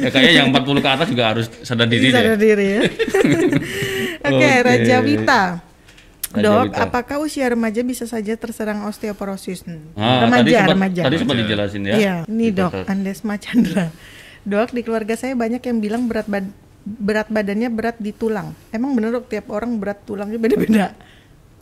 ya, 0.00 0.08
kayaknya 0.08 0.32
yang 0.40 0.46
40 0.50 0.80
ke 0.80 0.88
atas 0.88 1.06
juga 1.12 1.24
harus 1.28 1.46
sadar 1.60 1.84
diri 1.86 2.08
sadar 2.08 2.34
deh. 2.34 2.40
diri 2.40 2.66
ya. 2.66 2.80
Oke, 4.24 4.32
Oke. 4.32 4.50
Raja 4.64 4.96
Wita. 5.04 5.42
Raja 6.28 6.44
Dok, 6.44 6.64
Wita. 6.72 6.84
apakah 6.88 7.16
usia 7.20 7.46
remaja 7.48 7.80
bisa 7.84 8.04
saja 8.08 8.32
terserang 8.36 8.88
osteoporosis? 8.88 9.64
Ah, 9.96 10.24
remaja, 10.24 10.40
tadi 10.40 10.50
sempat, 10.56 10.72
remaja. 10.72 11.00
Tadi 11.04 11.16
sempat 11.20 11.36
dijelasin 11.36 11.82
ya. 11.84 11.94
Iya, 11.96 12.14
ini 12.24 12.46
dok, 12.52 12.72
Dibatas. 12.72 12.88
Andesma 12.88 13.34
Chandra. 13.36 13.86
Dok, 14.48 14.72
di 14.72 14.80
keluarga 14.80 15.12
saya 15.12 15.36
banyak 15.36 15.60
yang 15.60 15.78
bilang 15.78 16.08
berat 16.08 16.24
bad- 16.24 16.56
berat 16.88 17.28
badannya 17.28 17.68
berat 17.68 17.96
di 18.00 18.16
tulang. 18.16 18.56
Emang 18.72 18.96
bener 18.96 19.12
dok, 19.12 19.28
tiap 19.28 19.52
orang 19.52 19.76
berat 19.76 20.00
tulangnya 20.08 20.40
beda-beda. 20.40 20.88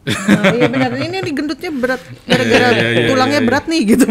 Nah, 0.06 0.54
iya 0.54 0.70
benar, 0.70 0.94
ini 1.02 1.18
nih 1.18 1.34
gendutnya 1.34 1.66
berat 1.74 1.98
gara-gara 2.30 2.70
Iya, 2.70 2.78
iya, 2.78 2.90
iya, 2.94 3.08
tulangnya 3.10 3.40
iya, 3.42 3.48
berat 3.50 3.64
nih 3.66 3.80
gitu. 3.90 4.06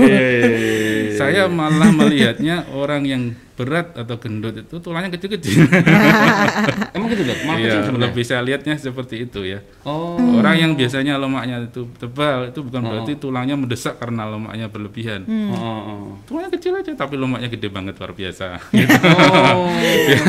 Saya 1.17 1.47
malah 1.47 1.91
melihatnya 1.99 2.67
orang 2.75 3.03
yang 3.07 3.23
berat 3.55 3.95
atau 3.95 4.19
gendut 4.19 4.51
itu 4.51 4.75
tulangnya 4.83 5.15
kecil-kecil. 5.15 5.63
Emang 6.95 7.07
gitu 7.07 7.23
dok? 7.23 7.39
Malah 7.47 7.59
Iya, 7.63 7.71
kecil 7.79 7.95
lebih 7.95 8.23
saya 8.27 8.43
lihatnya 8.43 8.75
seperti 8.75 9.23
itu 9.23 9.47
ya. 9.47 9.63
Oh. 9.87 10.19
Orang 10.35 10.59
yang 10.59 10.71
biasanya 10.75 11.15
lemaknya 11.15 11.63
itu 11.63 11.87
tebal 11.95 12.51
itu 12.51 12.59
bukan 12.59 12.83
berarti 12.83 13.15
tulangnya 13.15 13.55
mendesak 13.55 13.95
karena 13.95 14.27
lemaknya 14.27 14.67
berlebihan. 14.67 15.23
Oh, 15.23 15.55
oh, 15.55 15.79
oh. 15.87 16.03
Tulangnya 16.27 16.51
kecil 16.59 16.75
aja 16.75 16.91
tapi 16.99 17.15
lemaknya 17.15 17.47
gede 17.47 17.71
banget 17.71 17.95
luar 17.95 18.11
biasa. 18.11 18.59
gitu. 18.75 18.95
Oh. 19.55 19.71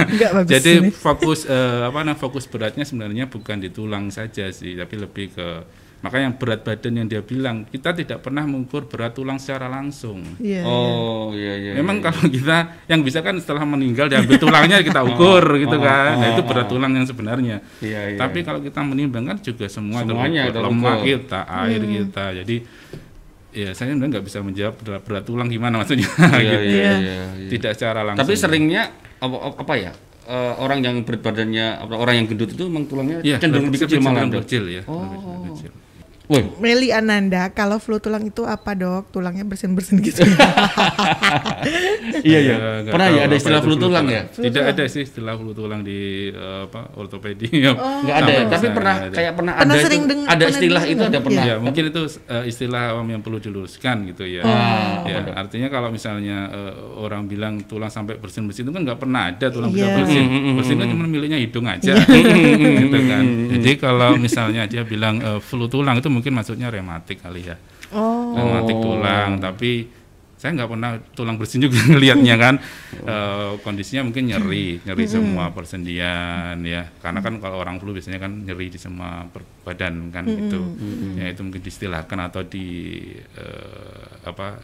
Enggak 0.06 0.30
bagus. 0.38 0.50
Jadi 0.50 0.72
ini. 0.86 0.90
fokus 0.94 1.50
eh, 1.50 1.82
apa 1.82 1.98
namanya 2.06 2.14
fokus 2.20 2.46
beratnya 2.46 2.86
sebenarnya 2.86 3.26
bukan 3.26 3.58
di 3.58 3.74
tulang 3.74 4.06
saja 4.14 4.46
sih, 4.54 4.78
tapi 4.78 5.02
lebih 5.02 5.34
ke 5.34 5.48
makanya 5.96 6.28
yang 6.28 6.36
berat 6.36 6.60
badan 6.60 6.92
yang 6.92 7.06
dia 7.08 7.20
bilang 7.20 7.64
kita 7.66 7.90
tidak 7.90 8.20
pernah 8.20 8.44
mengukur 8.44 8.84
berat 8.84 9.16
tulang 9.16 9.40
secara 9.40 9.66
langsung. 9.66 10.20
Iya. 10.38 10.62
Oh, 10.62 11.32
iya 11.32 11.54
iya. 11.56 11.72
Memang 11.74 11.98
iya. 11.98 12.04
kalau 12.06 12.22
kita 12.28 12.56
yang 12.86 13.00
bisa 13.00 13.24
kan 13.24 13.34
setelah 13.40 13.64
meninggal 13.64 14.06
diambil 14.06 14.36
tulangnya 14.36 14.84
kita 14.84 15.00
ukur 15.10 15.44
gitu 15.56 15.76
kan. 15.80 16.20
Nah, 16.20 16.28
itu 16.36 16.42
berat 16.44 16.68
tulang 16.68 16.92
yang 16.92 17.06
sebenarnya. 17.08 17.64
Iya, 17.80 18.00
iya. 18.12 18.18
Tapi 18.20 18.44
kalau 18.44 18.60
kita 18.60 18.84
menimbang 18.84 19.24
kan 19.24 19.36
juga 19.40 19.66
semua 19.66 20.04
Semuanya 20.04 20.52
terukur. 20.52 20.68
lemak 20.70 20.96
kita, 21.02 21.40
air 21.64 21.80
kita. 21.80 22.24
Jadi 22.44 22.56
ya 23.56 23.72
saya 23.72 23.96
sebenarnya 23.96 24.20
nggak 24.20 24.26
bisa 24.28 24.38
menjawab 24.44 24.74
berat, 24.76 25.02
berat 25.02 25.24
tulang 25.24 25.48
gimana 25.48 25.80
maksudnya 25.80 26.04
Iya, 26.12 26.36
gitu. 26.36 26.44
iya, 26.44 26.60
Iya. 26.60 26.92
iya, 27.00 27.20
iya. 27.40 27.48
Tidak 27.50 27.72
secara 27.72 28.04
langsung. 28.04 28.20
Tapi 28.20 28.32
seringnya 28.36 28.82
apa, 29.16 29.36
apa 29.64 29.74
ya? 29.74 29.92
eh, 30.26 30.52
orang 30.58 30.82
yang 30.82 30.96
berat 31.06 31.22
badannya 31.22 31.66
orang 31.88 32.14
yang 32.18 32.26
gendut 32.26 32.50
itu 32.52 32.66
memang 32.68 32.84
tulangnya 32.84 33.22
Iya, 33.24 33.38
cenderung 33.40 33.70
lebih 33.70 33.80
kecil 33.86 34.02
malah. 34.02 34.26
Dok. 34.28 34.42
kecil 34.44 34.64
ya. 34.68 34.82
Oh. 34.84 35.00
lebih 35.00 35.50
kecil. 35.56 35.72
Woi, 36.26 36.42
Meli 36.58 36.90
Ananda, 36.90 37.48
kalau 37.50 37.78
flu 37.78 37.96
tulang 37.96 38.22
itu 38.22 38.42
apa 38.42 38.74
dok? 38.74 39.10
Tulangnya 39.10 39.42
bersin-bersin 39.42 40.02
gitu. 40.02 40.26
iya 42.22 42.38
iya. 42.40 42.54
Ya, 42.56 42.68
nggak 42.82 42.92
Pernah 42.92 43.08
ya 43.08 43.20
ada 43.22 43.34
istilah 43.36 43.60
flu 43.60 43.74
tulang 43.76 44.06
ya? 44.06 44.22
Tidak 44.26 44.64
ada 44.64 44.84
sih 44.86 45.02
istilah 45.02 45.34
flu 45.36 45.52
tulang 45.52 45.80
di 45.80 45.98
eh, 46.28 46.60
apa 46.66 46.90
ortopedi. 46.94 47.46
Nggak 47.62 48.16
ada 48.16 48.32
ya, 48.32 48.42
tapi 48.46 48.66
pernah 48.70 48.94
ada. 49.00 49.14
kayak 49.14 49.32
pernah, 49.34 49.52
Pernah 49.54 49.74
ada 49.74 49.84
sering 49.84 50.02
itu, 50.02 50.10
deng- 50.10 50.26
ada 50.26 50.34
pernah 50.36 50.50
istilah 50.52 50.82
itu 50.82 50.94
dengar? 50.96 51.08
ada 51.08 51.18
pernah. 51.20 51.44
Ya, 51.44 51.54
mungkin 51.58 51.82
itu 51.86 52.02
eh, 52.26 52.44
istilah 52.46 52.82
awam 52.90 53.06
yang 53.08 53.22
perlu 53.22 53.38
diluruskan 53.38 53.96
gitu 54.08 54.24
ya. 54.26 54.42
Ah, 54.42 55.06
ya, 55.06 55.18
artinya 55.32 55.68
kalau 55.68 55.88
misalnya 55.88 56.36
eh, 56.48 56.72
orang 56.96 57.22
bilang 57.26 57.62
tulang 57.62 57.88
sampai 57.88 58.16
bersin-bersin 58.16 58.66
itu 58.66 58.72
kan 58.72 58.82
nggak 58.82 58.98
pernah 58.98 59.30
ada 59.30 59.46
tulang 59.46 59.70
bisa 59.70 59.86
Iya. 59.86 59.94
bersin. 59.96 60.24
Mm-hmm, 60.26 60.54
Bersin 60.56 60.76
kan 60.76 60.88
cuma 60.88 61.04
miliknya 61.06 61.38
hidung 61.38 61.66
aja. 61.66 61.94
gitu 62.82 62.98
kan. 63.04 63.24
Jadi 63.52 63.70
kalau 63.76 64.10
misalnya 64.16 64.66
dia 64.66 64.82
bilang 64.82 65.16
flu 65.40 65.66
tulang 65.66 65.96
itu 65.96 66.08
mungkin 66.16 66.32
maksudnya 66.32 66.72
rematik 66.72 67.20
kali 67.20 67.44
ya. 67.44 67.56
Oh, 67.92 68.34
Rematik 68.34 68.76
tulang, 68.80 69.38
tapi 69.38 69.86
saya 70.36 70.52
nggak 70.52 70.68
pernah 70.68 70.90
tulang 71.16 71.36
bersin 71.40 71.64
juga 71.64 71.76
ngelihatnya 71.92 72.36
kan. 72.40 72.56
Eh, 73.06 73.52
kondisinya 73.62 74.02
mungkin 74.02 74.26
nyeri 74.26 74.82
nyeri 74.82 75.04
semua 75.06 75.54
persendian 75.54 76.58
ya. 76.66 76.90
Karena 76.98 77.22
kan 77.22 77.38
kalau 77.38 77.62
orang 77.62 77.78
flu 77.78 77.94
biasanya 77.94 78.18
kan 78.18 78.42
nyeri 78.42 78.66
di 78.66 78.80
semua 78.82 79.30
badan 79.62 80.10
kan 80.10 80.26
itu. 80.26 80.58
Ya 81.14 81.30
itu 81.30 81.46
mungkin 81.46 81.62
distilahkan 81.62 82.18
atau 82.26 82.42
di 82.42 82.98
eh, 83.38 84.06
apa 84.26 84.58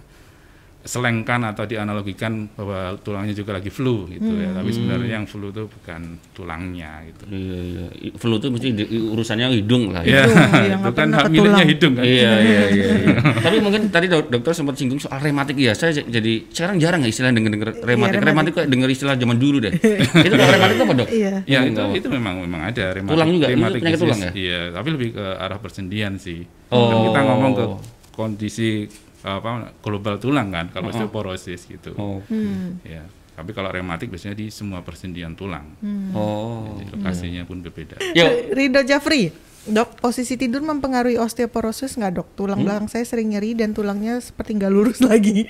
selengkan 0.83 1.39
atau 1.45 1.63
dianalogikan 1.63 2.51
bahwa 2.53 2.99
tulangnya 2.99 3.31
juga 3.33 3.55
lagi 3.55 3.69
flu 3.69 4.05
gitu 4.07 4.35
ya 4.35 4.51
tapi 4.51 4.69
sebenarnya 4.69 5.11
yang 5.15 5.25
flu 5.25 5.49
itu 5.49 5.65
bukan 5.65 6.01
tulangnya 6.33 7.07
gitu 7.07 7.23
Iya 7.29 7.59
iya. 7.63 7.85
Flu 8.13 8.35
itu 8.35 8.47
mesti 8.49 8.69
di- 8.73 8.91
urusannya 9.09 9.47
hidung 9.53 9.91
lah. 9.91 10.03
ya 10.03 10.27
iya, 10.27 10.75
nggak 10.75 10.83
itu 10.85 10.99
kan 10.99 11.09
hak 11.13 11.27
miliknya 11.29 11.65
hidung 11.65 11.93
kan 11.95 12.03
Iya 12.03 12.33
iya 12.37 12.63
iya. 12.75 12.87
iya. 12.99 13.15
Tapi 13.39 13.57
mungkin 13.59 13.89
tadi 13.89 14.07
dok- 14.07 14.27
dokter 14.29 14.53
sempat 14.53 14.75
singgung 14.75 14.99
soal 14.99 15.19
rematik 15.19 15.55
ya. 15.55 15.71
Saya 15.73 15.95
jadi 15.95 16.33
sekarang 16.49 16.77
jarang 16.77 17.01
ya 17.01 17.09
istilah 17.09 17.31
denger 17.31 17.51
denger 17.53 17.69
rematik. 17.79 17.87
rematik. 17.87 18.21
rematik 18.25 18.53
kok 18.53 18.67
denger 18.67 18.89
istilah 18.91 19.15
zaman 19.15 19.37
dulu 19.37 19.57
deh. 19.61 19.73
itu 20.27 20.35
kalau 20.35 20.53
rematik 20.53 20.75
itu 20.75 20.83
apa 20.83 20.95
dok? 20.97 21.09
iya. 21.09 21.35
Ya 21.45 21.59
Oh, 21.63 21.65
itu 21.65 21.83
itu 21.97 22.09
memang 22.09 22.35
memang 22.39 22.61
ada 22.65 22.85
rematik. 22.91 23.13
Tulang 23.13 23.29
juga? 23.31 23.47
Itu 23.47 23.55
rematik 23.55 23.79
penyakit 23.79 23.95
disease. 23.95 24.03
tulang 24.05 24.21
ya? 24.21 24.31
Iya, 24.35 24.61
tapi 24.73 24.89
lebih 24.91 25.09
ke 25.13 25.25
arah 25.37 25.59
persendian 25.59 26.13
sih. 26.17 26.43
Oh. 26.69 26.91
Kan 26.91 26.99
kita 27.07 27.21
ngomong 27.23 27.53
ke 27.53 27.65
kondisi 28.13 28.87
apa 29.23 29.71
global 29.79 30.19
tulang 30.19 30.51
kan 30.51 30.67
kalau 30.71 30.91
osteoporosis 30.91 31.71
gitu. 31.71 31.95
Oh. 31.95 32.19
Hmm. 32.27 32.83
Ya. 32.83 33.07
Tapi 33.33 33.57
kalau 33.57 33.73
rematik 33.73 34.13
biasanya 34.13 34.37
di 34.37 34.53
semua 34.53 34.85
persendian 34.85 35.33
tulang. 35.33 35.73
Oh. 36.13 36.77
Jadi 36.77 36.85
lokasinya 36.93 37.43
pun 37.49 37.65
berbeda. 37.65 37.97
Yuk. 38.13 38.53
Rido 38.53 38.85
Jafri, 38.85 39.33
dok, 39.65 39.97
posisi 39.99 40.37
tidur 40.37 40.61
mempengaruhi 40.61 41.17
osteoporosis 41.17 41.97
nggak 41.97 42.13
dok? 42.13 42.29
Tulang 42.37 42.61
belakang 42.61 42.93
saya 42.93 43.09
sering 43.09 43.33
nyeri 43.33 43.57
dan 43.57 43.73
tulangnya 43.73 44.21
seperti 44.21 44.59
nggak 44.61 44.73
lurus 44.73 45.01
lagi. 45.11 45.49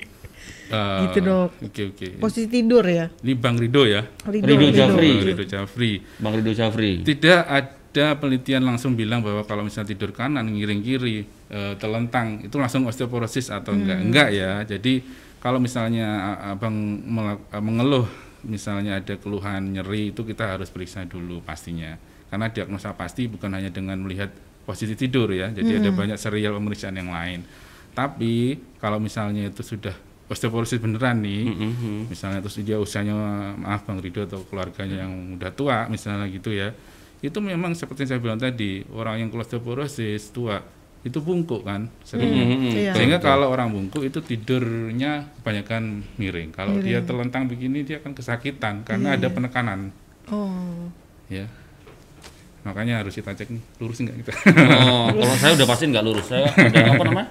Eh, 0.72 0.98
Gitu, 1.04 1.18
Dok. 1.20 1.50
Oke 1.68 1.82
oke. 1.92 2.06
Posisi 2.16 2.48
tidur 2.48 2.80
ya? 2.88 3.12
Ini 3.20 3.34
Bang 3.36 3.60
Rido 3.60 3.84
ya. 3.84 4.00
Rido 4.24 4.72
Jafri. 4.72 5.10
Bang 5.12 5.26
Rido 5.28 5.44
Jafri. 5.44 5.92
Bang 6.22 6.32
Rido 6.38 6.52
Syafri. 6.56 6.92
Tidak 7.04 7.40
ada 7.44 7.81
penelitian 7.92 8.64
langsung 8.64 8.96
bilang 8.96 9.20
bahwa 9.20 9.44
kalau 9.44 9.60
misalnya 9.62 9.92
tidur 9.92 10.16
kanan 10.16 10.48
ngiring 10.48 10.80
kiri 10.80 11.28
eh, 11.52 11.74
telentang 11.76 12.40
itu 12.40 12.56
langsung 12.56 12.88
osteoporosis 12.88 13.52
atau 13.52 13.76
enggak? 13.76 13.98
Enggak 14.00 14.28
ya. 14.32 14.52
Jadi 14.64 15.04
kalau 15.38 15.60
misalnya 15.60 16.06
a- 16.08 16.56
abang 16.56 16.72
eh, 17.36 17.62
mengeluh 17.62 18.08
misalnya 18.42 18.98
ada 18.98 19.14
keluhan 19.20 19.76
nyeri 19.76 20.10
itu 20.10 20.24
kita 20.24 20.56
harus 20.56 20.72
periksa 20.72 21.04
dulu 21.04 21.44
pastinya. 21.44 21.94
Karena 22.32 22.48
diagnosa 22.48 22.96
pasti 22.96 23.28
bukan 23.28 23.52
hanya 23.52 23.68
dengan 23.68 24.00
melihat 24.00 24.32
posisi 24.64 24.96
tidur 24.96 25.28
ya. 25.28 25.52
Jadi 25.52 25.68
ada 25.84 25.90
banyak 25.92 26.16
serial 26.16 26.56
pemeriksaan 26.56 26.96
yang 26.96 27.12
lain. 27.12 27.44
Tapi 27.92 28.56
kalau 28.80 28.96
misalnya 28.96 29.46
itu 29.46 29.60
sudah 29.60 29.92
osteoporosis 30.32 30.80
beneran 30.80 31.20
nih 31.20 31.44
misalnya 32.08 32.40
terus 32.40 32.56
dia 32.64 32.80
usianya 32.80 33.12
maaf 33.52 33.84
bang 33.84 34.00
Rido 34.00 34.24
atau 34.24 34.40
keluarganya 34.48 35.04
yang 35.04 35.36
udah 35.36 35.52
tua 35.52 35.84
misalnya 35.92 36.24
gitu 36.32 36.48
ya 36.48 36.72
itu 37.22 37.38
memang 37.38 37.72
seperti 37.72 38.02
yang 38.02 38.10
saya 38.10 38.20
bilang 38.20 38.36
tadi 38.36 38.70
orang 38.90 39.18
yang 39.18 39.28
osteoporosis 39.32 40.30
tua 40.30 40.58
itu 41.02 41.18
bungkuk 41.18 41.62
kan 41.62 41.90
seringnya 42.00 42.44
Iya. 42.68 42.92
sehingga 42.92 43.18
kalau 43.18 43.46
orang 43.48 43.70
bungkuk 43.70 44.02
itu 44.02 44.18
tidurnya 44.20 45.30
kebanyakan 45.36 45.82
miring 46.16 46.50
kalau 46.50 46.78
dia 46.78 46.98
terlentang 47.00 47.46
begini 47.46 47.82
dia 47.82 47.98
akan 47.98 48.12
kesakitan 48.12 48.82
karena 48.82 49.14
ada 49.14 49.26
penekanan 49.28 49.90
Oh, 50.24 50.86
ya 51.26 51.50
makanya 52.62 53.02
harus 53.02 53.10
kita 53.12 53.34
cek 53.34 53.50
nih 53.50 53.62
lurus 53.76 53.98
nggak 53.98 54.16
kita 54.20 54.32
Oh, 54.80 55.10
kalau 55.16 55.36
saya 55.36 55.52
udah 55.54 55.66
pasti 55.66 55.84
nggak 55.88 56.04
lurus. 56.04 56.26
Saya 56.26 56.46
ada 56.46 56.94
apa 56.94 57.02
namanya? 57.02 57.28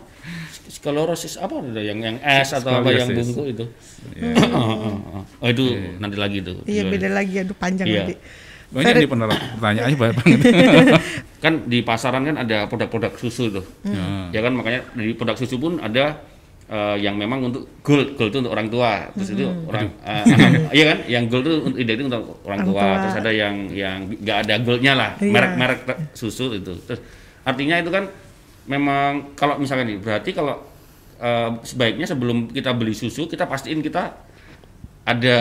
Skolorosis 0.67 1.35
apa 1.35 1.55
ada 1.57 1.79
yang 1.79 1.99
yang 1.99 2.17
S 2.19 2.51
atau 2.53 2.71
apa 2.73 2.91
yang 2.91 3.07
bungkuk 3.09 3.47
itu? 3.49 3.65
ya. 4.13 4.35
Oh, 5.39 5.47
itu 5.47 5.63
nanti 5.97 6.15
lagi 6.15 6.39
tuh. 6.41 6.59
iya 6.65 6.83
beda 6.83 7.07
lagi, 7.07 7.39
aduh 7.39 7.55
panjang 7.55 7.87
Iya. 7.87 7.99
nanti. 8.03 8.15
Banyak 8.71 8.93
nih 8.97 9.09
penerap- 9.09 9.43
pertanyaannya 9.55 9.97
banyak 9.97 10.15
banget 10.15 10.39
Kan 11.43 11.53
di 11.65 11.81
pasaran 11.81 12.23
kan 12.23 12.37
ada 12.37 12.65
produk-produk 12.65 13.11
susu 13.15 13.49
tuh. 13.49 13.65
Ya. 13.83 14.29
Ya 14.29 14.39
kan 14.41 14.53
makanya 14.53 14.85
di 14.93 15.11
produk 15.11 15.33
susu 15.33 15.57
pun 15.57 15.75
ada 15.77 16.21
eh, 16.67 16.95
yang 16.97 17.15
memang 17.15 17.41
untuk 17.43 17.65
gold, 17.81 18.13
gold 18.13 18.29
itu 18.29 18.39
untuk 18.39 18.53
orang 18.53 18.69
tua. 18.69 19.09
Terus 19.11 19.29
itu 19.33 19.43
orang 19.65 19.89
eh, 20.01 20.23
iya 20.77 20.85
kan, 20.87 20.97
yang 21.05 21.23
gold 21.25 21.43
itu 21.43 21.57
untuk 21.63 21.79
identik 21.79 22.05
untuk 22.05 22.39
orang 22.41 22.61
Orang 22.61 22.67
tua. 22.67 22.79
tua. 22.79 23.01
Terus 23.01 23.15
ada 23.17 23.31
yang 23.33 23.55
yang 23.67 23.97
nggak 24.07 24.37
ada 24.45 24.55
goldnya 24.61 24.93
lah, 24.93 25.09
Iya. 25.17 25.33
merek-merek 25.33 25.79
susu 26.13 26.53
itu. 26.53 26.71
Terus 26.85 27.01
artinya 27.41 27.75
itu 27.75 27.89
kan 27.89 28.05
memang 28.63 29.33
kalau 29.33 29.57
misalkan 29.57 29.89
nih, 29.89 29.97
berarti 29.97 30.31
kalau 30.31 30.61
eh, 31.17 31.49
sebaiknya 31.65 32.05
sebelum 32.05 32.47
kita 32.47 32.71
beli 32.71 32.93
susu 32.93 33.25
kita 33.25 33.43
pastiin 33.43 33.81
kita 33.81 34.13
ada 35.01 35.37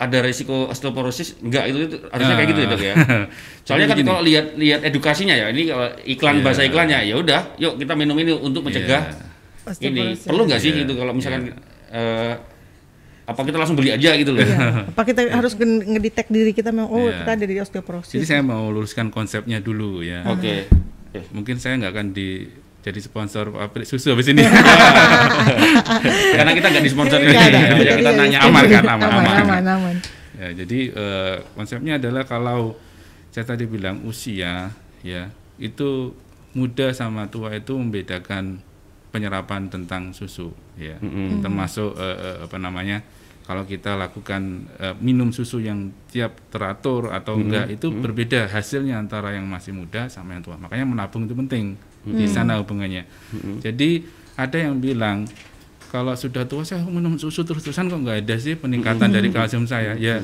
ada 0.00 0.18
resiko 0.18 0.64
osteoporosis 0.66 1.36
enggak 1.38 1.68
itu, 1.68 1.78
itu 1.84 1.96
harusnya 2.08 2.34
kayak 2.34 2.48
gitu 2.48 2.60
ya 2.60 2.68
dok 2.68 2.80
ya 2.80 2.94
soalnya 3.68 3.86
kan 3.86 3.98
kalau 4.00 4.22
lihat 4.22 4.46
lihat 4.56 4.80
edukasinya 4.82 5.34
ya 5.34 5.46
ini 5.48 5.68
kalau 5.68 5.86
iklan 6.02 6.34
Iya. 6.34 6.42
bahasa 6.42 6.62
iklannya 6.64 6.98
ya 7.04 7.14
udah 7.14 7.40
yuk 7.54 7.76
kita 7.76 7.92
minum 7.94 8.16
ini 8.16 8.32
untuk 8.32 8.64
mencegah 8.64 9.02
Iya. 9.76 9.86
ini 9.86 10.16
perlu 10.16 10.42
nggak 10.44 10.56
sih 10.58 10.72
Iya, 10.72 10.78
gitu 10.82 10.92
kalau 10.96 11.12
misalkan 11.12 11.42
iya. 11.46 11.54
eh, 11.92 12.34
apa 13.22 13.40
kita 13.44 13.56
langsung 13.56 13.76
beli 13.76 13.92
aja 13.92 14.16
gitu 14.16 14.32
loh 14.32 14.40
Iya. 14.40 14.88
Apa 14.88 15.02
kita 15.04 15.20
harus 15.28 15.52
gen- 15.52 15.84
ngedetect 15.86 16.28
diri 16.28 16.50
kita 16.50 16.72
memang 16.72 16.88
oh 16.88 17.06
Iya. 17.06 17.20
kita 17.20 17.30
ada 17.30 17.44
di 17.44 17.56
osteoporosis. 17.58 18.16
jadi 18.16 18.26
saya 18.26 18.42
mau 18.42 18.66
luruskan 18.66 19.08
konsepnya 19.08 19.60
dulu 19.60 20.00
ya 20.00 20.24
oke 20.26 20.54
Eh, 21.10 21.26
mungkin 21.30 21.58
saya 21.58 21.74
nggak 21.76 21.90
akan 21.90 22.06
di 22.10 22.46
jadi 22.80 22.96
sponsor 22.98 23.52
pabrik 23.52 23.84
susu 23.84 24.16
habis 24.16 24.32
ini. 24.32 24.40
Karena 26.36 26.52
kita 26.56 26.66
nggak 26.72 26.84
disponsori. 26.84 27.24
Ya, 27.28 27.44
Ya, 27.80 27.94
kita 27.96 28.10
Iya, 28.12 28.18
tanya 28.18 28.38
iya. 28.40 28.48
aman 28.48 28.62
kan? 28.64 28.84
Aman 28.88 29.08
aman, 29.08 29.24
aman, 29.24 29.36
aman, 29.44 29.64
aman. 29.68 29.96
Ya, 30.40 30.48
jadi 30.56 30.78
eh, 30.88 31.34
konsepnya 31.52 32.00
adalah 32.00 32.24
kalau 32.24 32.76
saya 33.28 33.44
tadi 33.44 33.68
bilang 33.68 34.02
usia 34.08 34.72
ya 35.04 35.28
itu 35.60 36.16
muda 36.56 36.90
sama 36.90 37.28
tua 37.28 37.52
itu 37.54 37.76
membedakan 37.76 38.64
penyerapan 39.12 39.68
tentang 39.68 40.16
susu 40.16 40.50
ya. 40.80 40.96
Termasuk 41.44 42.00
eh, 42.00 42.16
eh, 42.16 42.36
apa 42.48 42.56
namanya 42.56 43.04
kalau 43.44 43.68
kita 43.68 43.98
lakukan 44.00 44.64
eh, 44.80 44.96
minum 45.04 45.28
susu 45.36 45.60
yang 45.60 45.92
tiap 46.08 46.32
teratur 46.48 47.12
atau 47.12 47.36
enggak 47.36 47.68
itu 47.68 47.92
berbeda 47.92 48.48
hasilnya 48.48 48.96
antara 48.96 49.36
yang 49.36 49.44
masih 49.44 49.76
muda 49.76 50.08
sama 50.08 50.32
yang 50.32 50.42
tua. 50.42 50.56
Makanya 50.56 50.88
menabung 50.88 51.28
itu 51.28 51.36
penting 51.36 51.76
di 52.04 52.26
sana 52.26 52.60
hubungannya. 52.60 53.04
Jadi 53.60 54.04
ada 54.36 54.56
yang 54.56 54.80
bilang 54.80 55.28
kalau 55.90 56.14
sudah 56.14 56.46
tua 56.46 56.62
saya 56.62 56.86
minum 56.86 57.18
susu 57.18 57.42
terus-terusan 57.42 57.90
kok 57.90 58.00
nggak 58.00 58.18
ada 58.24 58.36
sih 58.38 58.54
peningkatan 58.56 59.10
dari 59.10 59.28
kalsium 59.28 59.66
saya. 59.66 59.98
Ya 59.98 60.22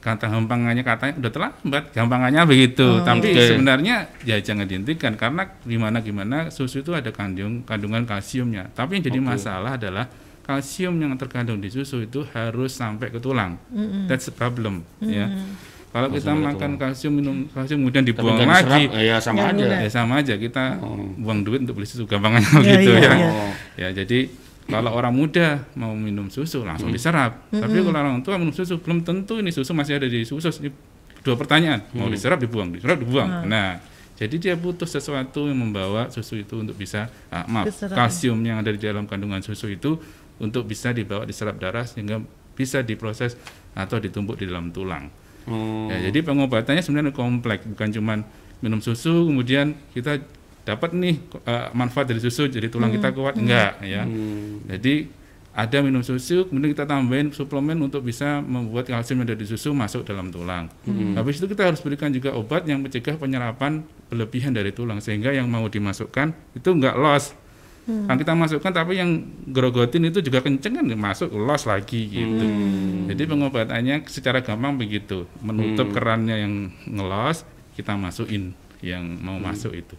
kata 0.00 0.30
gampangannya 0.30 0.86
katanya 0.86 1.14
udah 1.18 1.32
terlambat 1.34 1.84
gampangannya 1.92 2.42
begitu. 2.46 3.02
Tapi 3.02 3.34
Oke. 3.34 3.42
sebenarnya 3.54 4.10
ya 4.22 4.38
jangan 4.38 4.66
dihentikan 4.66 5.18
karena 5.18 5.50
gimana 5.66 5.98
gimana 6.00 6.36
susu 6.50 6.82
itu 6.82 6.94
ada 6.94 7.10
kandung 7.12 7.62
kandungan 7.66 8.06
kalsiumnya. 8.06 8.70
Tapi 8.72 8.98
yang 8.98 9.04
jadi 9.10 9.18
masalah 9.20 9.78
adalah 9.78 10.06
kalsium 10.46 10.94
yang 11.02 11.12
terkandung 11.18 11.58
di 11.58 11.68
susu 11.70 12.06
itu 12.06 12.22
harus 12.34 12.74
sampai 12.74 13.10
ke 13.10 13.18
tulang. 13.18 13.58
That's 14.06 14.30
the 14.30 14.34
problem 14.34 14.82
ya 15.02 15.30
kalau 15.88 16.08
kita 16.08 16.30
makan 16.30 16.70
kalsium 16.76 17.12
minum 17.14 17.36
kalsium 17.48 17.80
kemudian 17.80 18.04
dibuang 18.04 18.36
lagi. 18.38 18.86
eh, 18.90 19.08
ya 19.08 19.16
sama 19.16 19.48
Nggak 19.48 19.64
aja. 19.64 19.76
ya 19.80 19.88
sama 19.88 20.12
aja. 20.20 20.34
Kita 20.34 20.76
buang 21.16 21.40
duit 21.40 21.64
untuk 21.64 21.76
beli 21.76 21.88
susu 21.88 22.04
gampangannya 22.04 22.50
Iya, 22.60 22.74
gitu 22.76 22.90
iya, 22.92 23.00
ya. 23.00 23.12
iya. 23.14 23.28
Oh. 23.28 23.52
ya 23.76 23.88
jadi 23.94 24.18
kalau 24.66 24.90
orang 24.92 25.14
muda 25.14 25.62
mau 25.72 25.94
minum 25.94 26.26
susu 26.26 26.62
langsung 26.62 26.90
Hmm. 26.90 26.96
diserap. 26.96 27.38
Tapi 27.48 27.76
kalau 27.80 27.96
orang 27.96 28.20
tua 28.20 28.34
minum 28.34 28.50
susu 28.50 28.76
belum 28.76 29.02
tentu 29.02 29.38
ini 29.38 29.48
susu 29.48 29.72
masih 29.72 29.96
ada 29.96 30.06
di 30.06 30.22
susu. 30.22 30.50
Ini 30.52 30.70
dua 31.22 31.34
pertanyaan. 31.34 31.86
Mau 31.92 32.06
Hmm. 32.06 32.12
diserap 32.12 32.38
dibuang. 32.38 32.70
Diserap 32.70 32.98
dibuang. 32.98 33.44
Nah 33.44 33.78
jadi 34.14 34.36
dia 34.36 34.54
butuh 34.54 34.84
sesuatu 34.84 35.44
yang 35.44 35.56
membawa 35.56 36.08
susu 36.08 36.36
itu 36.36 36.56
untuk 36.56 36.74
bisa 36.74 37.06
ah, 37.28 37.44
maaf 37.46 37.68
Diserap. 37.68 37.94
kalsium 37.94 38.40
yang 38.40 38.58
ada 38.58 38.68
di 38.68 38.80
dalam 38.80 39.04
kandungan 39.04 39.40
susu 39.40 39.68
itu 39.68 39.96
untuk 40.36 40.64
bisa 40.64 40.90
dibawa 40.90 41.22
diserap 41.22 41.56
darah 41.56 41.84
sehingga 41.84 42.20
bisa 42.52 42.80
diproses 42.80 43.36
atau 43.72 43.96
ditumpuk 43.96 44.34
di 44.34 44.44
dalam 44.44 44.68
tulang. 44.68 45.08
Oh. 45.46 45.86
Ya, 45.88 46.10
jadi 46.10 46.26
pengobatannya 46.26 46.82
sebenarnya 46.82 47.14
kompleks, 47.14 47.64
bukan 47.66 47.88
cuman 47.94 48.18
minum 48.58 48.80
susu 48.80 49.28
kemudian 49.28 49.76
kita 49.92 50.18
dapat 50.66 50.90
nih 50.96 51.22
eh, 51.46 51.68
manfaat 51.76 52.10
dari 52.10 52.18
susu 52.18 52.50
jadi 52.50 52.66
tulang 52.66 52.90
kita 52.90 53.14
kuat 53.14 53.38
enggak 53.38 53.78
ya. 53.86 54.02
Hmm. 54.02 54.66
Jadi 54.66 55.06
ada 55.56 55.78
minum 55.80 56.04
susu 56.04 56.44
kemudian 56.50 56.74
kita 56.76 56.84
tambahin 56.84 57.32
suplemen 57.32 57.78
untuk 57.80 58.04
bisa 58.04 58.44
membuat 58.44 58.90
kalsium 58.90 59.22
yang 59.24 59.32
ada 59.32 59.36
di 59.38 59.46
susu 59.48 59.72
masuk 59.72 60.04
dalam 60.04 60.28
tulang. 60.28 60.68
Habis 61.16 61.40
itu 61.40 61.48
kita 61.48 61.72
harus 61.72 61.80
berikan 61.80 62.12
juga 62.12 62.36
obat 62.36 62.68
yang 62.68 62.84
mencegah 62.84 63.16
penyerapan 63.16 63.86
berlebihan 64.12 64.52
dari 64.52 64.74
tulang 64.74 65.00
sehingga 65.00 65.32
yang 65.32 65.48
mau 65.48 65.64
dimasukkan 65.64 66.34
itu 66.52 66.68
enggak 66.74 66.98
loss. 66.98 67.32
Yang 67.86 68.18
kita 68.26 68.32
masukkan 68.34 68.72
tapi 68.74 68.98
yang 68.98 69.10
grogotin 69.46 70.10
itu 70.10 70.18
juga 70.18 70.42
kenceng 70.42 70.82
kan 70.82 70.86
masuk 70.98 71.30
loss 71.30 71.70
lagi 71.70 72.10
gitu. 72.10 72.44
Jadi 73.06 73.22
pengobatannya 73.30 74.02
secara 74.10 74.42
gampang 74.42 74.74
begitu, 74.74 75.30
menutup 75.38 75.94
kerannya 75.94 76.36
yang 76.42 76.54
ngelos, 76.90 77.46
kita 77.78 77.94
masukin 77.94 78.58
yang 78.82 79.06
mau 79.22 79.38
masuk 79.38 79.70
itu. 79.70 79.94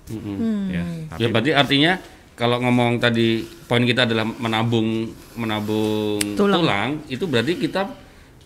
Ya, 0.67 0.83
tapi 1.07 1.19
Ya 1.23 1.27
berarti 1.31 1.51
artinya 1.55 1.93
kalau 2.35 2.59
ngomong 2.59 2.99
tadi 2.99 3.41
poin 3.65 3.81
kita 3.81 4.03
adalah 4.03 4.27
menabung 4.27 5.09
menabung 5.39 6.19
Tulang. 6.35 6.59
tulang, 6.59 6.89
itu 7.07 7.23
berarti 7.23 7.55
kita 7.55 7.87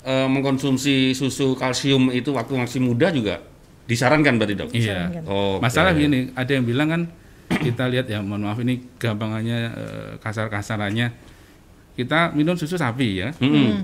eh, 0.06 0.28
mengkonsumsi 0.30 1.18
susu 1.18 1.58
kalsium 1.58 2.14
itu 2.14 2.30
waktu 2.32 2.62
masih 2.62 2.80
muda 2.80 3.10
juga 3.10 3.42
disarankan 3.89 4.38
berarti 4.38 4.54
dok? 4.56 4.70
iya. 4.72 5.10
Oh, 5.28 5.58
Masalah 5.60 5.92
gini, 5.98 6.30
ada 6.38 6.52
yang 6.54 6.64
bilang 6.64 6.88
kan 6.88 7.02
kita 7.62 7.86
lihat 7.88 8.09
ya, 8.09 8.20
mohon 8.20 8.43
maaf 8.43 8.59
ini 8.59 8.82
gampangannya 8.97 9.57
eh, 9.72 10.12
kasar-kasarannya. 10.20 11.30
Kita 11.91 12.32
minum 12.32 12.55
susu 12.55 12.80
sapi 12.80 13.20
ya. 13.20 13.36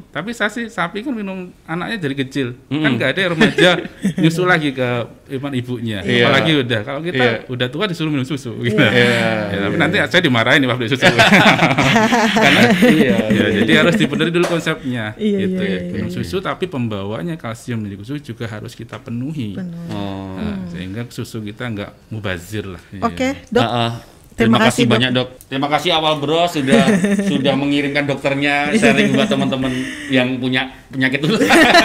Tapi 0.09 0.31
sapi 0.31 0.71
sapi 0.71 1.03
kan 1.03 1.11
minum 1.11 1.51
anaknya 1.67 1.99
dari 1.99 2.15
kecil. 2.15 2.55
Kan 2.71 2.95
nggak 2.95 3.13
ada 3.13 3.19
yang 3.19 3.31
remaja 3.35 3.69
nyusu 4.23 4.47
lagi 4.47 4.71
ke 4.71 4.87
iman 5.35 5.51
ibunya. 5.51 5.99
Iya. 6.07 6.31
Apalagi 6.31 6.51
udah. 6.55 6.79
Kalau 6.87 7.03
kita 7.03 7.19
Iya. 7.19 7.51
udah 7.51 7.67
tua 7.67 7.83
disuruh 7.83 8.07
minum 8.07 8.23
susu 8.23 8.55
gitu. 8.63 8.79
Iya. 8.79 9.51
Ya, 9.51 9.57
tapi 9.59 9.75
nanti 9.75 9.99
saya 10.07 10.23
dimarahin 10.23 10.63
nih 10.63 10.69
waktu 10.71 10.87
susu. 10.87 11.03
Karena 12.47 12.61
iya. 12.89 13.17
ya, 13.27 13.45
jadi 13.61 13.71
harus 13.83 13.99
dibenerin 13.99 14.33
dulu 14.33 14.47
konsepnya. 14.55 15.11
Iya, 15.19 15.37
gitu 15.43 15.61
iya, 15.61 15.67
ya. 15.67 15.79
iya, 15.83 15.91
Minum 15.99 16.09
susu 16.09 16.39
tapi 16.39 16.65
pembawanya 16.71 17.35
kalsium 17.35 17.83
dari 17.83 17.99
susu 17.99 18.23
juga 18.23 18.47
harus 18.47 18.71
kita 18.71 19.03
penuhi. 19.03 19.59
Oh. 19.91 20.31
Nah, 20.39 20.56
sehingga 20.77 21.01
susu 21.09 21.41
kita 21.41 21.65
nggak 21.73 22.13
mubazir 22.13 22.69
lah. 22.69 22.81
Iya. 22.93 23.01
Oke, 23.01 23.27
dok. 23.49 23.65
Ah, 23.65 23.73
ah. 23.73 23.91
Terima 24.37 24.61
Terima, 24.61 24.69
kasih, 24.69 24.69
kasih, 24.69 24.83
Dok. 24.85 24.93
banyak 24.93 25.11
dok. 25.17 25.27
Terima 25.49 25.67
kasih 25.73 25.89
awal 25.97 26.13
bro 26.21 26.45
sudah 26.45 26.83
sudah 27.33 27.53
mengirimkan 27.57 28.05
dokternya 28.05 28.69
sharing 28.77 29.17
buat 29.17 29.25
teman-teman 29.25 29.73
yang 30.13 30.37
punya 30.37 30.69
penyakit 30.93 31.25
itu. 31.25 31.41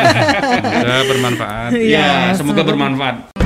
Semoga 0.60 0.96
bermanfaat. 1.08 1.70
Iya, 1.72 2.04
ya, 2.04 2.36
semoga 2.36 2.60
bermanfaat. 2.60 3.41